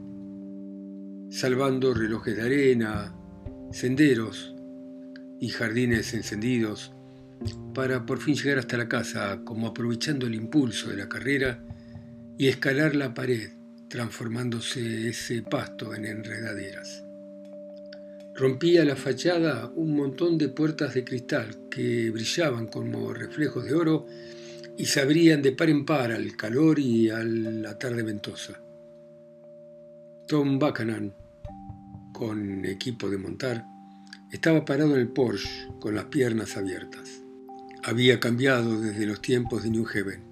salvando 1.30 1.92
relojes 1.94 2.36
de 2.36 2.42
arena, 2.42 3.14
senderos 3.72 4.54
y 5.40 5.48
jardines 5.48 6.14
encendidos, 6.14 6.92
para 7.74 8.06
por 8.06 8.20
fin 8.20 8.34
llegar 8.34 8.58
hasta 8.58 8.76
la 8.76 8.88
casa, 8.88 9.40
como 9.44 9.66
aprovechando 9.66 10.26
el 10.26 10.34
impulso 10.34 10.88
de 10.88 10.96
la 10.96 11.08
carrera 11.08 11.62
y 12.38 12.48
escalar 12.48 12.96
la 12.96 13.12
pared, 13.12 13.50
transformándose 13.88 15.08
ese 15.08 15.42
pasto 15.42 15.94
en 15.94 16.06
enredaderas. 16.06 17.05
Rompía 18.36 18.84
la 18.84 18.96
fachada 18.96 19.72
un 19.74 19.96
montón 19.96 20.36
de 20.36 20.48
puertas 20.48 20.94
de 20.94 21.04
cristal 21.04 21.68
que 21.70 22.10
brillaban 22.10 22.66
como 22.66 23.12
reflejos 23.12 23.64
de 23.64 23.74
oro 23.74 24.06
y 24.76 24.84
se 24.86 25.00
abrían 25.00 25.40
de 25.40 25.52
par 25.52 25.70
en 25.70 25.86
par 25.86 26.12
al 26.12 26.36
calor 26.36 26.78
y 26.78 27.08
a 27.08 27.24
la 27.24 27.78
tarde 27.78 28.02
ventosa. 28.02 28.60
Tom 30.26 30.58
Buchanan, 30.58 31.14
con 32.12 32.64
equipo 32.64 33.08
de 33.08 33.18
montar, 33.18 33.64
estaba 34.30 34.64
parado 34.64 34.94
en 34.94 35.00
el 35.00 35.08
Porsche 35.08 35.68
con 35.80 35.94
las 35.94 36.04
piernas 36.06 36.56
abiertas. 36.56 37.22
Había 37.84 38.20
cambiado 38.20 38.80
desde 38.80 39.06
los 39.06 39.22
tiempos 39.22 39.62
de 39.62 39.70
New 39.70 39.86
Haven 39.86 40.26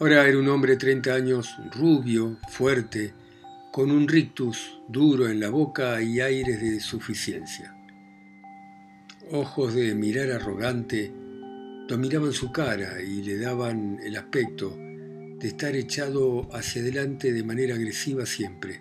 Ahora 0.00 0.26
era 0.26 0.38
un 0.38 0.48
hombre 0.48 0.72
de 0.72 0.78
30 0.78 1.14
años, 1.14 1.56
rubio, 1.72 2.36
fuerte, 2.48 3.14
con 3.74 3.90
un 3.90 4.06
rictus 4.06 4.78
duro 4.86 5.28
en 5.28 5.40
la 5.40 5.50
boca 5.50 6.00
y 6.00 6.20
aires 6.20 6.60
de 6.60 6.78
suficiencia. 6.78 7.74
Ojos 9.32 9.74
de 9.74 9.92
mirar 9.96 10.30
arrogante 10.30 11.12
dominaban 11.88 12.32
su 12.32 12.52
cara 12.52 13.02
y 13.02 13.20
le 13.22 13.36
daban 13.36 13.98
el 14.04 14.14
aspecto 14.14 14.76
de 14.78 15.48
estar 15.48 15.74
echado 15.74 16.48
hacia 16.54 16.82
adelante 16.82 17.32
de 17.32 17.42
manera 17.42 17.74
agresiva 17.74 18.26
siempre. 18.26 18.80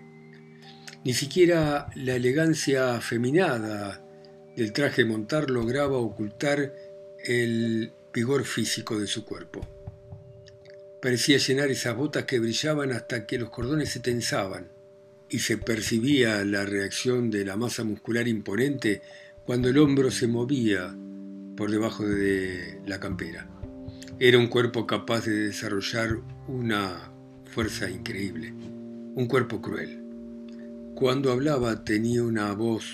Ni 1.03 1.15
siquiera 1.15 1.87
la 1.95 2.13
elegancia 2.13 2.95
afeminada 2.95 4.05
del 4.55 4.73
traje 4.73 5.05
montar 5.05 5.49
lograba 5.49 5.97
ocultar 5.97 6.71
el 7.25 7.91
vigor 8.13 8.45
físico 8.45 8.99
de 8.99 9.07
su 9.07 9.25
cuerpo. 9.25 9.67
Parecía 11.01 11.39
llenar 11.39 11.71
esas 11.71 11.95
botas 11.95 12.25
que 12.25 12.37
brillaban 12.37 12.91
hasta 12.91 13.25
que 13.25 13.39
los 13.39 13.49
cordones 13.49 13.89
se 13.89 13.99
tensaban 13.99 14.82
y 15.29 15.39
se 15.39 15.57
percibía 15.57 16.43
la 16.45 16.65
reacción 16.65 17.31
de 17.31 17.45
la 17.45 17.57
masa 17.57 17.83
muscular 17.83 18.27
imponente 18.27 19.01
cuando 19.45 19.69
el 19.69 19.77
hombro 19.77 20.11
se 20.11 20.27
movía 20.27 20.95
por 21.57 21.71
debajo 21.71 22.05
de 22.07 22.81
la 22.85 22.99
campera. 22.99 23.49
Era 24.19 24.37
un 24.37 24.47
cuerpo 24.47 24.85
capaz 24.85 25.25
de 25.25 25.47
desarrollar 25.47 26.19
una 26.47 27.11
fuerza 27.45 27.89
increíble, 27.89 28.53
un 29.15 29.27
cuerpo 29.27 29.61
cruel. 29.61 30.01
Cuando 30.95 31.31
hablaba 31.31 31.83
tenía 31.83 32.23
una 32.23 32.53
voz 32.53 32.85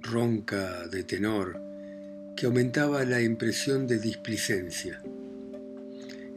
ronca 0.00 0.86
de 0.88 1.02
tenor 1.02 1.60
que 2.36 2.46
aumentaba 2.46 3.04
la 3.04 3.22
impresión 3.22 3.86
de 3.86 3.98
displicencia. 3.98 5.02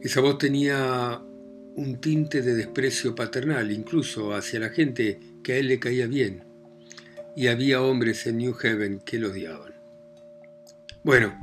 Esa 0.00 0.20
voz 0.20 0.38
tenía 0.38 1.20
un 1.78 2.00
tinte 2.00 2.42
de 2.42 2.56
desprecio 2.56 3.14
paternal, 3.14 3.70
incluso 3.70 4.34
hacia 4.34 4.58
la 4.58 4.70
gente 4.70 5.20
que 5.44 5.52
a 5.52 5.56
él 5.58 5.68
le 5.68 5.78
caía 5.78 6.08
bien, 6.08 6.42
y 7.36 7.46
había 7.46 7.82
hombres 7.82 8.26
en 8.26 8.38
New 8.38 8.56
Haven 8.60 8.98
que 8.98 9.20
lo 9.20 9.30
odiaban. 9.30 9.74
Bueno, 11.04 11.38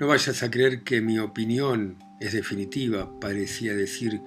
no 0.00 0.08
vayas 0.08 0.42
a 0.42 0.50
creer 0.50 0.82
que 0.82 1.00
mi 1.00 1.20
opinión 1.20 1.96
es 2.20 2.32
definitiva, 2.32 3.20
parecía 3.20 3.76
decir, 3.76 4.20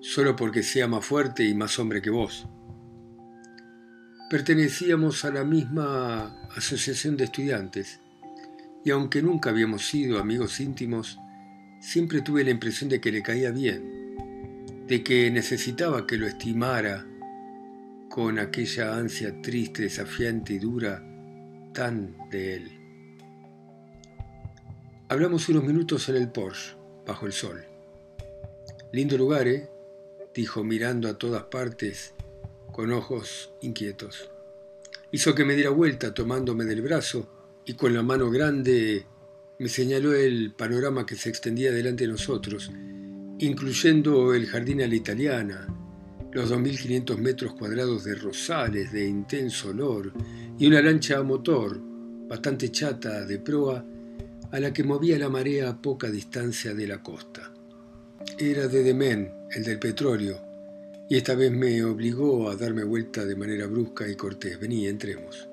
solo 0.00 0.34
porque 0.34 0.62
sea 0.62 0.88
más 0.88 1.04
fuerte 1.04 1.44
y 1.44 1.52
más 1.52 1.78
hombre 1.78 2.00
que 2.00 2.08
vos. 2.08 2.48
Pertenecíamos 4.30 5.26
a 5.26 5.30
la 5.30 5.44
misma 5.44 6.48
asociación 6.56 7.18
de 7.18 7.24
estudiantes, 7.24 8.00
y 8.82 8.92
aunque 8.92 9.20
nunca 9.20 9.50
habíamos 9.50 9.86
sido 9.86 10.18
amigos 10.18 10.58
íntimos, 10.58 11.18
siempre 11.82 12.22
tuve 12.22 12.44
la 12.44 12.50
impresión 12.50 12.88
de 12.88 12.98
que 12.98 13.12
le 13.12 13.22
caía 13.22 13.50
bien, 13.50 13.99
de 14.90 15.04
que 15.04 15.30
necesitaba 15.30 16.04
que 16.04 16.16
lo 16.16 16.26
estimara 16.26 17.06
con 18.10 18.40
aquella 18.40 18.96
ansia 18.96 19.40
triste, 19.40 19.84
desafiante 19.84 20.54
y 20.54 20.58
dura 20.58 21.00
tan 21.72 22.16
de 22.28 22.56
él. 22.56 22.70
Hablamos 25.08 25.48
unos 25.48 25.62
minutos 25.62 26.08
en 26.08 26.16
el 26.16 26.32
Porsche, 26.32 26.74
bajo 27.06 27.26
el 27.26 27.32
sol. 27.32 27.64
Lindo 28.92 29.16
lugar, 29.16 29.46
¿eh? 29.46 29.70
dijo 30.34 30.64
mirando 30.64 31.08
a 31.08 31.16
todas 31.16 31.44
partes 31.44 32.14
con 32.72 32.90
ojos 32.90 33.52
inquietos. 33.62 34.28
Hizo 35.12 35.36
que 35.36 35.44
me 35.44 35.54
diera 35.54 35.70
vuelta 35.70 36.12
tomándome 36.12 36.64
del 36.64 36.82
brazo 36.82 37.62
y 37.64 37.74
con 37.74 37.94
la 37.94 38.02
mano 38.02 38.28
grande 38.28 39.06
me 39.56 39.68
señaló 39.68 40.14
el 40.14 40.52
panorama 40.52 41.06
que 41.06 41.14
se 41.14 41.28
extendía 41.28 41.70
delante 41.70 42.08
de 42.08 42.12
nosotros, 42.12 42.72
incluyendo 43.40 44.34
el 44.34 44.46
jardín 44.46 44.82
a 44.82 44.86
la 44.86 44.94
italiana, 44.94 45.66
los 46.32 46.52
2.500 46.52 47.16
metros 47.16 47.54
cuadrados 47.54 48.04
de 48.04 48.14
rosales 48.14 48.92
de 48.92 49.06
intenso 49.06 49.70
olor 49.70 50.12
y 50.58 50.66
una 50.66 50.82
lancha 50.82 51.18
a 51.18 51.22
motor, 51.22 51.80
bastante 52.28 52.70
chata 52.70 53.24
de 53.24 53.38
proa, 53.38 53.84
a 54.52 54.60
la 54.60 54.72
que 54.72 54.84
movía 54.84 55.18
la 55.18 55.30
marea 55.30 55.70
a 55.70 55.80
poca 55.80 56.10
distancia 56.10 56.74
de 56.74 56.86
la 56.86 57.02
costa. 57.02 57.50
Era 58.38 58.68
de 58.68 58.82
Demen, 58.82 59.32
el 59.50 59.64
del 59.64 59.78
petróleo, 59.78 60.38
y 61.08 61.16
esta 61.16 61.34
vez 61.34 61.50
me 61.50 61.82
obligó 61.82 62.50
a 62.50 62.56
darme 62.56 62.84
vuelta 62.84 63.24
de 63.24 63.36
manera 63.36 63.66
brusca 63.66 64.06
y 64.06 64.16
cortés. 64.16 64.60
Vení, 64.60 64.86
entremos. 64.86 65.48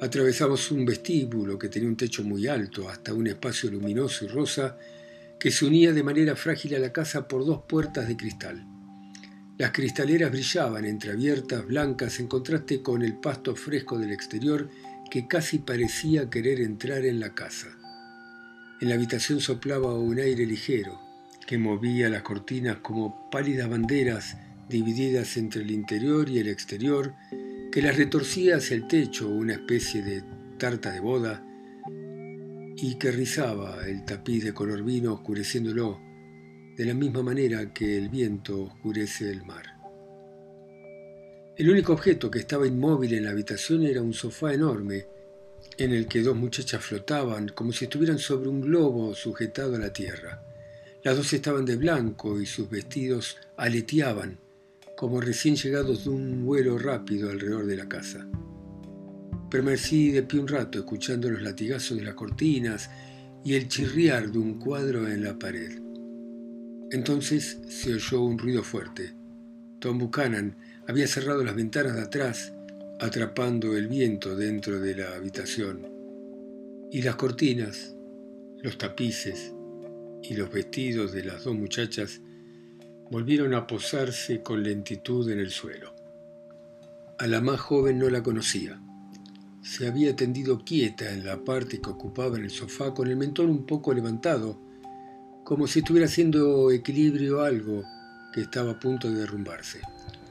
Atravesamos 0.00 0.70
un 0.70 0.86
vestíbulo 0.86 1.58
que 1.58 1.68
tenía 1.68 1.88
un 1.88 1.96
techo 1.96 2.24
muy 2.24 2.46
alto 2.46 2.88
hasta 2.88 3.12
un 3.12 3.26
espacio 3.26 3.70
luminoso 3.70 4.24
y 4.24 4.28
rosa 4.28 4.76
que 5.38 5.50
se 5.50 5.64
unía 5.66 5.92
de 5.92 6.02
manera 6.02 6.36
frágil 6.36 6.74
a 6.74 6.78
la 6.78 6.92
casa 6.92 7.28
por 7.28 7.44
dos 7.44 7.62
puertas 7.68 8.08
de 8.08 8.16
cristal. 8.16 8.66
Las 9.56 9.70
cristaleras 9.70 10.32
brillaban 10.32 10.84
entreabiertas, 10.84 11.64
blancas, 11.66 12.18
en 12.18 12.26
contraste 12.26 12.82
con 12.82 13.02
el 13.02 13.14
pasto 13.18 13.54
fresco 13.54 13.98
del 13.98 14.10
exterior 14.10 14.68
que 15.10 15.28
casi 15.28 15.58
parecía 15.58 16.28
querer 16.28 16.60
entrar 16.60 17.04
en 17.04 17.20
la 17.20 17.34
casa. 17.34 17.68
En 18.80 18.88
la 18.88 18.96
habitación 18.96 19.40
soplaba 19.40 19.94
un 19.94 20.18
aire 20.18 20.44
ligero 20.44 20.98
que 21.46 21.58
movía 21.58 22.08
las 22.08 22.22
cortinas 22.22 22.78
como 22.78 23.30
pálidas 23.30 23.68
banderas 23.68 24.36
divididas 24.68 25.36
entre 25.36 25.62
el 25.62 25.70
interior 25.70 26.28
y 26.28 26.38
el 26.38 26.48
exterior 26.48 27.14
que 27.70 27.82
las 27.82 27.96
retorcía 27.96 28.56
hacia 28.56 28.76
el 28.76 28.88
techo 28.88 29.28
una 29.28 29.52
especie 29.52 30.02
de 30.02 30.24
tarta 30.58 30.90
de 30.90 31.00
boda 31.00 31.43
y 32.76 32.96
que 32.96 33.10
rizaba 33.10 33.86
el 33.86 34.04
tapiz 34.04 34.44
de 34.44 34.52
color 34.52 34.82
vino 34.82 35.14
oscureciéndolo 35.14 36.00
de 36.76 36.84
la 36.84 36.94
misma 36.94 37.22
manera 37.22 37.72
que 37.72 37.96
el 37.96 38.08
viento 38.08 38.62
oscurece 38.62 39.30
el 39.30 39.44
mar. 39.44 39.64
El 41.56 41.70
único 41.70 41.92
objeto 41.92 42.30
que 42.30 42.40
estaba 42.40 42.66
inmóvil 42.66 43.14
en 43.14 43.24
la 43.24 43.30
habitación 43.30 43.84
era 43.84 44.02
un 44.02 44.12
sofá 44.12 44.52
enorme 44.52 45.06
en 45.78 45.92
el 45.92 46.08
que 46.08 46.22
dos 46.22 46.36
muchachas 46.36 46.84
flotaban 46.84 47.48
como 47.48 47.72
si 47.72 47.84
estuvieran 47.84 48.18
sobre 48.18 48.48
un 48.48 48.60
globo 48.60 49.14
sujetado 49.14 49.76
a 49.76 49.78
la 49.78 49.92
tierra. 49.92 50.42
Las 51.04 51.16
dos 51.16 51.32
estaban 51.32 51.64
de 51.64 51.76
blanco 51.76 52.40
y 52.40 52.46
sus 52.46 52.68
vestidos 52.68 53.36
aleteaban 53.56 54.38
como 54.96 55.20
recién 55.20 55.54
llegados 55.54 56.04
de 56.04 56.10
un 56.10 56.44
vuelo 56.44 56.78
rápido 56.78 57.30
alrededor 57.30 57.66
de 57.66 57.76
la 57.76 57.88
casa. 57.88 58.26
Permanecí 59.54 60.10
de 60.10 60.24
pie 60.24 60.40
un 60.40 60.48
rato 60.48 60.80
escuchando 60.80 61.30
los 61.30 61.40
latigazos 61.40 61.96
de 61.96 62.02
las 62.02 62.14
cortinas 62.14 62.90
y 63.44 63.54
el 63.54 63.68
chirriar 63.68 64.32
de 64.32 64.36
un 64.36 64.58
cuadro 64.58 65.06
en 65.06 65.22
la 65.22 65.38
pared. 65.38 65.78
Entonces 66.90 67.60
se 67.68 67.94
oyó 67.94 68.22
un 68.22 68.36
ruido 68.36 68.64
fuerte. 68.64 69.14
Tom 69.78 69.98
Buchanan 69.98 70.56
había 70.88 71.06
cerrado 71.06 71.44
las 71.44 71.54
ventanas 71.54 71.94
de 71.94 72.02
atrás, 72.02 72.52
atrapando 72.98 73.76
el 73.76 73.86
viento 73.86 74.34
dentro 74.34 74.80
de 74.80 74.96
la 74.96 75.14
habitación, 75.14 75.86
y 76.90 77.02
las 77.02 77.14
cortinas, 77.14 77.94
los 78.60 78.76
tapices 78.76 79.54
y 80.24 80.34
los 80.34 80.50
vestidos 80.50 81.12
de 81.12 81.26
las 81.26 81.44
dos 81.44 81.54
muchachas 81.54 82.20
volvieron 83.08 83.54
a 83.54 83.68
posarse 83.68 84.42
con 84.42 84.64
lentitud 84.64 85.30
en 85.30 85.38
el 85.38 85.52
suelo. 85.52 85.94
A 87.20 87.28
la 87.28 87.40
más 87.40 87.60
joven 87.60 88.00
no 88.00 88.10
la 88.10 88.20
conocía. 88.20 88.80
Se 89.64 89.86
había 89.86 90.14
tendido 90.14 90.62
quieta 90.62 91.10
en 91.10 91.24
la 91.24 91.42
parte 91.42 91.80
que 91.80 91.88
ocupaba 91.88 92.36
en 92.36 92.44
el 92.44 92.50
sofá 92.50 92.92
con 92.92 93.08
el 93.08 93.16
mentón 93.16 93.48
un 93.48 93.64
poco 93.64 93.94
levantado, 93.94 94.60
como 95.42 95.66
si 95.66 95.78
estuviera 95.78 96.06
haciendo 96.06 96.70
equilibrio 96.70 97.40
algo 97.40 97.82
que 98.34 98.42
estaba 98.42 98.72
a 98.72 98.78
punto 98.78 99.10
de 99.10 99.20
derrumbarse. 99.20 99.80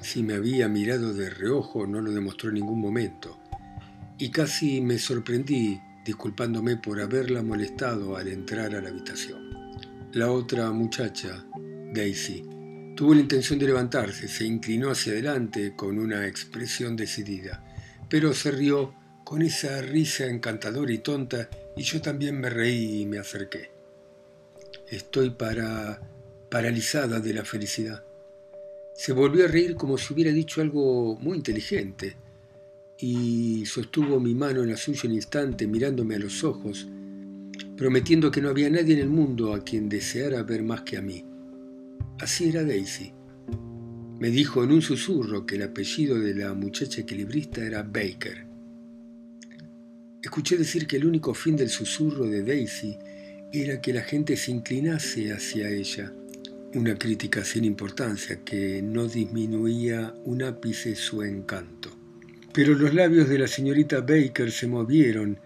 Si 0.01 0.21
me 0.21 0.35
había 0.35 0.69
mirado 0.69 1.15
de 1.15 1.31
reojo 1.31 1.87
no 1.87 1.99
lo 1.99 2.11
demostró 2.11 2.49
en 2.49 2.55
ningún 2.55 2.79
momento, 2.79 3.39
y 4.19 4.29
casi 4.29 4.81
me 4.81 4.99
sorprendí 4.99 5.81
disculpándome 6.05 6.77
por 6.77 7.01
haberla 7.01 7.41
molestado 7.41 8.15
al 8.15 8.27
entrar 8.27 8.75
a 8.75 8.81
la 8.81 8.89
habitación. 8.89 9.41
La 10.11 10.29
otra 10.29 10.69
muchacha, 10.71 11.43
Daisy, 11.91 12.43
tuvo 12.95 13.15
la 13.15 13.21
intención 13.21 13.57
de 13.57 13.65
levantarse, 13.65 14.27
se 14.27 14.45
inclinó 14.45 14.91
hacia 14.91 15.13
adelante 15.13 15.73
con 15.75 15.97
una 15.97 16.27
expresión 16.27 16.95
decidida, 16.95 17.65
pero 18.07 18.31
se 18.35 18.51
rió 18.51 18.93
con 19.23 19.41
esa 19.41 19.81
risa 19.81 20.25
encantadora 20.25 20.91
y 20.91 20.99
tonta 20.99 21.49
y 21.75 21.83
yo 21.83 22.01
también 22.01 22.39
me 22.39 22.49
reí 22.49 23.01
y 23.01 23.05
me 23.05 23.19
acerqué. 23.19 23.69
Estoy 24.89 25.31
para 25.31 26.01
paralizada 26.49 27.19
de 27.19 27.33
la 27.33 27.45
felicidad. 27.45 28.03
Se 28.95 29.11
volvió 29.11 29.45
a 29.45 29.47
reír 29.47 29.75
como 29.75 29.97
si 29.97 30.13
hubiera 30.13 30.31
dicho 30.31 30.61
algo 30.61 31.17
muy 31.19 31.37
inteligente 31.37 32.15
y 32.99 33.65
sostuvo 33.65 34.19
mi 34.19 34.35
mano 34.35 34.61
en 34.61 34.69
la 34.69 34.77
suya 34.77 35.09
un 35.09 35.15
instante 35.15 35.65
mirándome 35.65 36.15
a 36.15 36.19
los 36.19 36.43
ojos, 36.43 36.87
prometiendo 37.75 38.29
que 38.29 38.41
no 38.41 38.49
había 38.49 38.69
nadie 38.69 38.93
en 38.93 38.99
el 38.99 39.09
mundo 39.09 39.53
a 39.53 39.63
quien 39.63 39.89
deseara 39.89 40.43
ver 40.43 40.63
más 40.63 40.81
que 40.81 40.97
a 40.97 41.01
mí. 41.01 41.25
Así 42.19 42.49
era 42.49 42.63
Daisy. 42.63 43.11
Me 44.19 44.29
dijo 44.29 44.63
en 44.63 44.71
un 44.71 44.81
susurro 44.81 45.45
que 45.45 45.55
el 45.55 45.63
apellido 45.63 46.19
de 46.19 46.35
la 46.35 46.53
muchacha 46.53 47.01
equilibrista 47.01 47.65
era 47.65 47.81
Baker. 47.83 48.52
Escuché 50.23 50.57
decir 50.57 50.87
que 50.87 50.95
el 50.95 51.05
único 51.05 51.33
fin 51.33 51.55
del 51.55 51.69
susurro 51.69 52.25
de 52.25 52.43
Daisy 52.43 52.97
era 53.51 53.81
que 53.81 53.93
la 53.93 54.01
gente 54.01 54.37
se 54.37 54.51
inclinase 54.51 55.31
hacia 55.31 55.69
ella 55.69 56.11
una 56.75 56.95
crítica 56.95 57.43
sin 57.43 57.65
importancia 57.65 58.39
que 58.43 58.81
no 58.81 59.07
disminuía 59.07 60.13
un 60.23 60.43
ápice 60.43 60.95
su 60.95 61.21
encanto. 61.21 61.89
Pero 62.51 62.73
los 62.73 62.93
labios 62.93 63.29
de 63.29 63.37
la 63.37 63.47
señorita 63.47 64.01
Baker 64.01 64.51
se 64.51 64.67
movieron, 64.67 65.39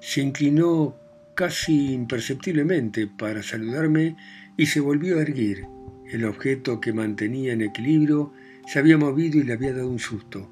se 0.00 0.20
inclinó 0.20 0.96
casi 1.34 1.92
imperceptiblemente 1.92 3.06
para 3.06 3.42
saludarme 3.42 4.16
y 4.56 4.66
se 4.66 4.80
volvió 4.80 5.18
a 5.18 5.22
erguir. 5.22 5.64
El 6.10 6.24
objeto 6.24 6.80
que 6.80 6.92
mantenía 6.92 7.52
en 7.52 7.62
equilibrio 7.62 8.32
se 8.66 8.78
había 8.78 8.98
movido 8.98 9.38
y 9.38 9.44
le 9.44 9.54
había 9.54 9.72
dado 9.72 9.88
un 9.88 9.98
susto. 9.98 10.50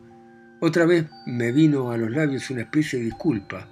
Otra 0.60 0.86
vez 0.86 1.06
me 1.26 1.52
vino 1.52 1.90
a 1.90 1.98
los 1.98 2.10
labios 2.10 2.48
una 2.50 2.62
especie 2.62 2.98
de 2.98 3.06
disculpa. 3.06 3.68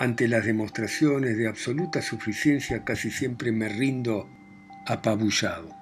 Ante 0.00 0.28
las 0.28 0.46
demostraciones 0.46 1.36
de 1.36 1.46
absoluta 1.46 2.00
suficiencia 2.00 2.84
casi 2.84 3.10
siempre 3.10 3.52
me 3.52 3.68
rindo 3.68 4.30
apabullado. 4.86 5.76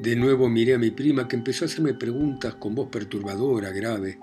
De 0.00 0.16
nuevo 0.16 0.48
miré 0.48 0.72
a 0.72 0.78
mi 0.78 0.90
prima 0.90 1.28
que 1.28 1.36
empezó 1.36 1.66
a 1.66 1.68
hacerme 1.68 1.92
preguntas 1.92 2.54
con 2.54 2.74
voz 2.74 2.88
perturbadora, 2.88 3.68
grave. 3.68 4.18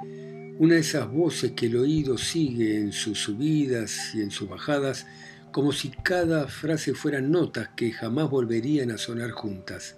Una 0.58 0.74
de 0.74 0.80
esas 0.80 1.08
voces 1.12 1.52
que 1.52 1.68
el 1.68 1.78
oído 1.78 2.18
sigue 2.18 2.80
en 2.80 2.92
sus 2.92 3.20
subidas 3.20 4.16
y 4.16 4.22
en 4.22 4.32
sus 4.32 4.50
bajadas, 4.50 5.06
como 5.52 5.74
si 5.74 5.90
cada 5.90 6.48
frase 6.48 6.96
fueran 6.96 7.30
notas 7.30 7.70
que 7.78 7.92
jamás 7.92 8.32
volverían 8.32 8.90
a 8.90 8.98
sonar 8.98 9.30
juntas. 9.30 9.96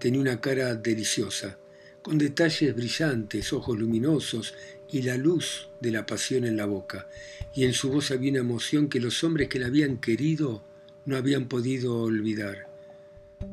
Tenía 0.00 0.22
una 0.22 0.40
cara 0.40 0.76
deliciosa, 0.76 1.58
con 2.00 2.16
detalles 2.16 2.74
brillantes, 2.74 3.52
ojos 3.52 3.78
luminosos 3.78 4.54
y 4.92 5.02
la 5.02 5.16
luz 5.16 5.70
de 5.80 5.90
la 5.90 6.04
pasión 6.04 6.44
en 6.44 6.56
la 6.56 6.66
boca, 6.66 7.08
y 7.54 7.64
en 7.64 7.72
su 7.72 7.90
voz 7.90 8.10
había 8.10 8.30
una 8.30 8.40
emoción 8.40 8.88
que 8.88 9.00
los 9.00 9.24
hombres 9.24 9.48
que 9.48 9.58
la 9.58 9.66
habían 9.66 9.96
querido 9.96 10.62
no 11.06 11.16
habían 11.16 11.48
podido 11.48 12.02
olvidar. 12.02 12.68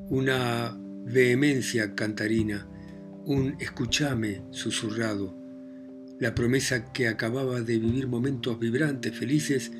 Una 0.09 0.77
vehemencia 0.77 1.95
cantarina, 1.95 2.67
un 3.25 3.55
escúchame 3.59 4.41
susurrado, 4.51 5.33
la 6.19 6.35
promesa 6.35 6.91
que 6.91 7.07
acababa 7.07 7.61
de 7.61 7.79
vivir 7.79 8.07
momentos 8.07 8.59
vibrantes, 8.59 9.17
felices, 9.17 9.71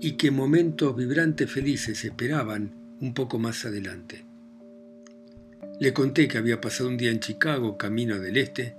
y 0.00 0.12
que 0.12 0.30
momentos 0.30 0.96
vibrantes, 0.96 1.50
felices 1.50 2.04
esperaban 2.04 2.72
un 3.00 3.12
poco 3.12 3.38
más 3.38 3.64
adelante. 3.66 4.24
Le 5.78 5.92
conté 5.92 6.26
que 6.26 6.38
había 6.38 6.60
pasado 6.60 6.88
un 6.88 6.96
día 6.96 7.10
en 7.10 7.20
Chicago, 7.20 7.76
camino 7.76 8.18
del 8.18 8.38
este, 8.38 8.74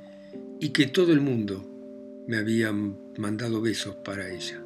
y 0.60 0.70
que 0.70 0.88
todo 0.88 1.14
el 1.14 1.22
mundo 1.22 1.73
me 2.28 2.38
había 2.38 2.72
mandado 3.18 3.62
besos 3.62 3.96
para 3.98 4.30
ella. 4.30 4.64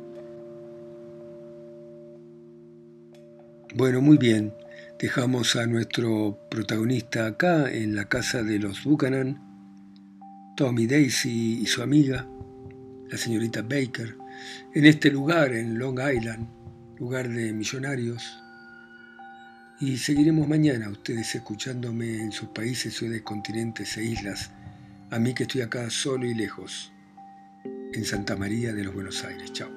Bueno, 3.75 4.01
muy 4.01 4.17
bien. 4.17 4.53
Dejamos 4.99 5.55
a 5.55 5.67
nuestro 5.67 6.39
protagonista 6.49 7.27
acá 7.27 7.71
en 7.71 7.95
la 7.95 8.09
casa 8.09 8.41
de 8.41 8.57
los 8.57 8.83
Buchanan, 8.83 9.39
Tommy 10.55 10.87
Daisy 10.87 11.59
y 11.61 11.65
su 11.67 11.83
amiga, 11.83 12.27
la 13.07 13.17
señorita 13.17 13.61
Baker, 13.61 14.17
en 14.73 14.85
este 14.85 15.11
lugar, 15.11 15.53
en 15.53 15.77
Long 15.77 15.99
Island, 15.99 16.47
lugar 16.97 17.29
de 17.29 17.53
millonarios. 17.53 18.23
Y 19.79 19.97
seguiremos 19.97 20.47
mañana, 20.47 20.89
ustedes 20.89 21.35
escuchándome 21.35 22.19
en 22.19 22.31
sus 22.31 22.49
países, 22.49 22.95
ciudades, 22.95 23.21
continentes 23.21 23.95
e 23.97 24.03
islas, 24.03 24.49
a 25.11 25.19
mí 25.19 25.35
que 25.35 25.43
estoy 25.43 25.61
acá 25.61 25.91
solo 25.91 26.25
y 26.25 26.33
lejos, 26.33 26.91
en 27.93 28.05
Santa 28.05 28.35
María 28.35 28.73
de 28.73 28.83
los 28.83 28.93
Buenos 28.93 29.23
Aires. 29.23 29.51
Chao. 29.53 29.76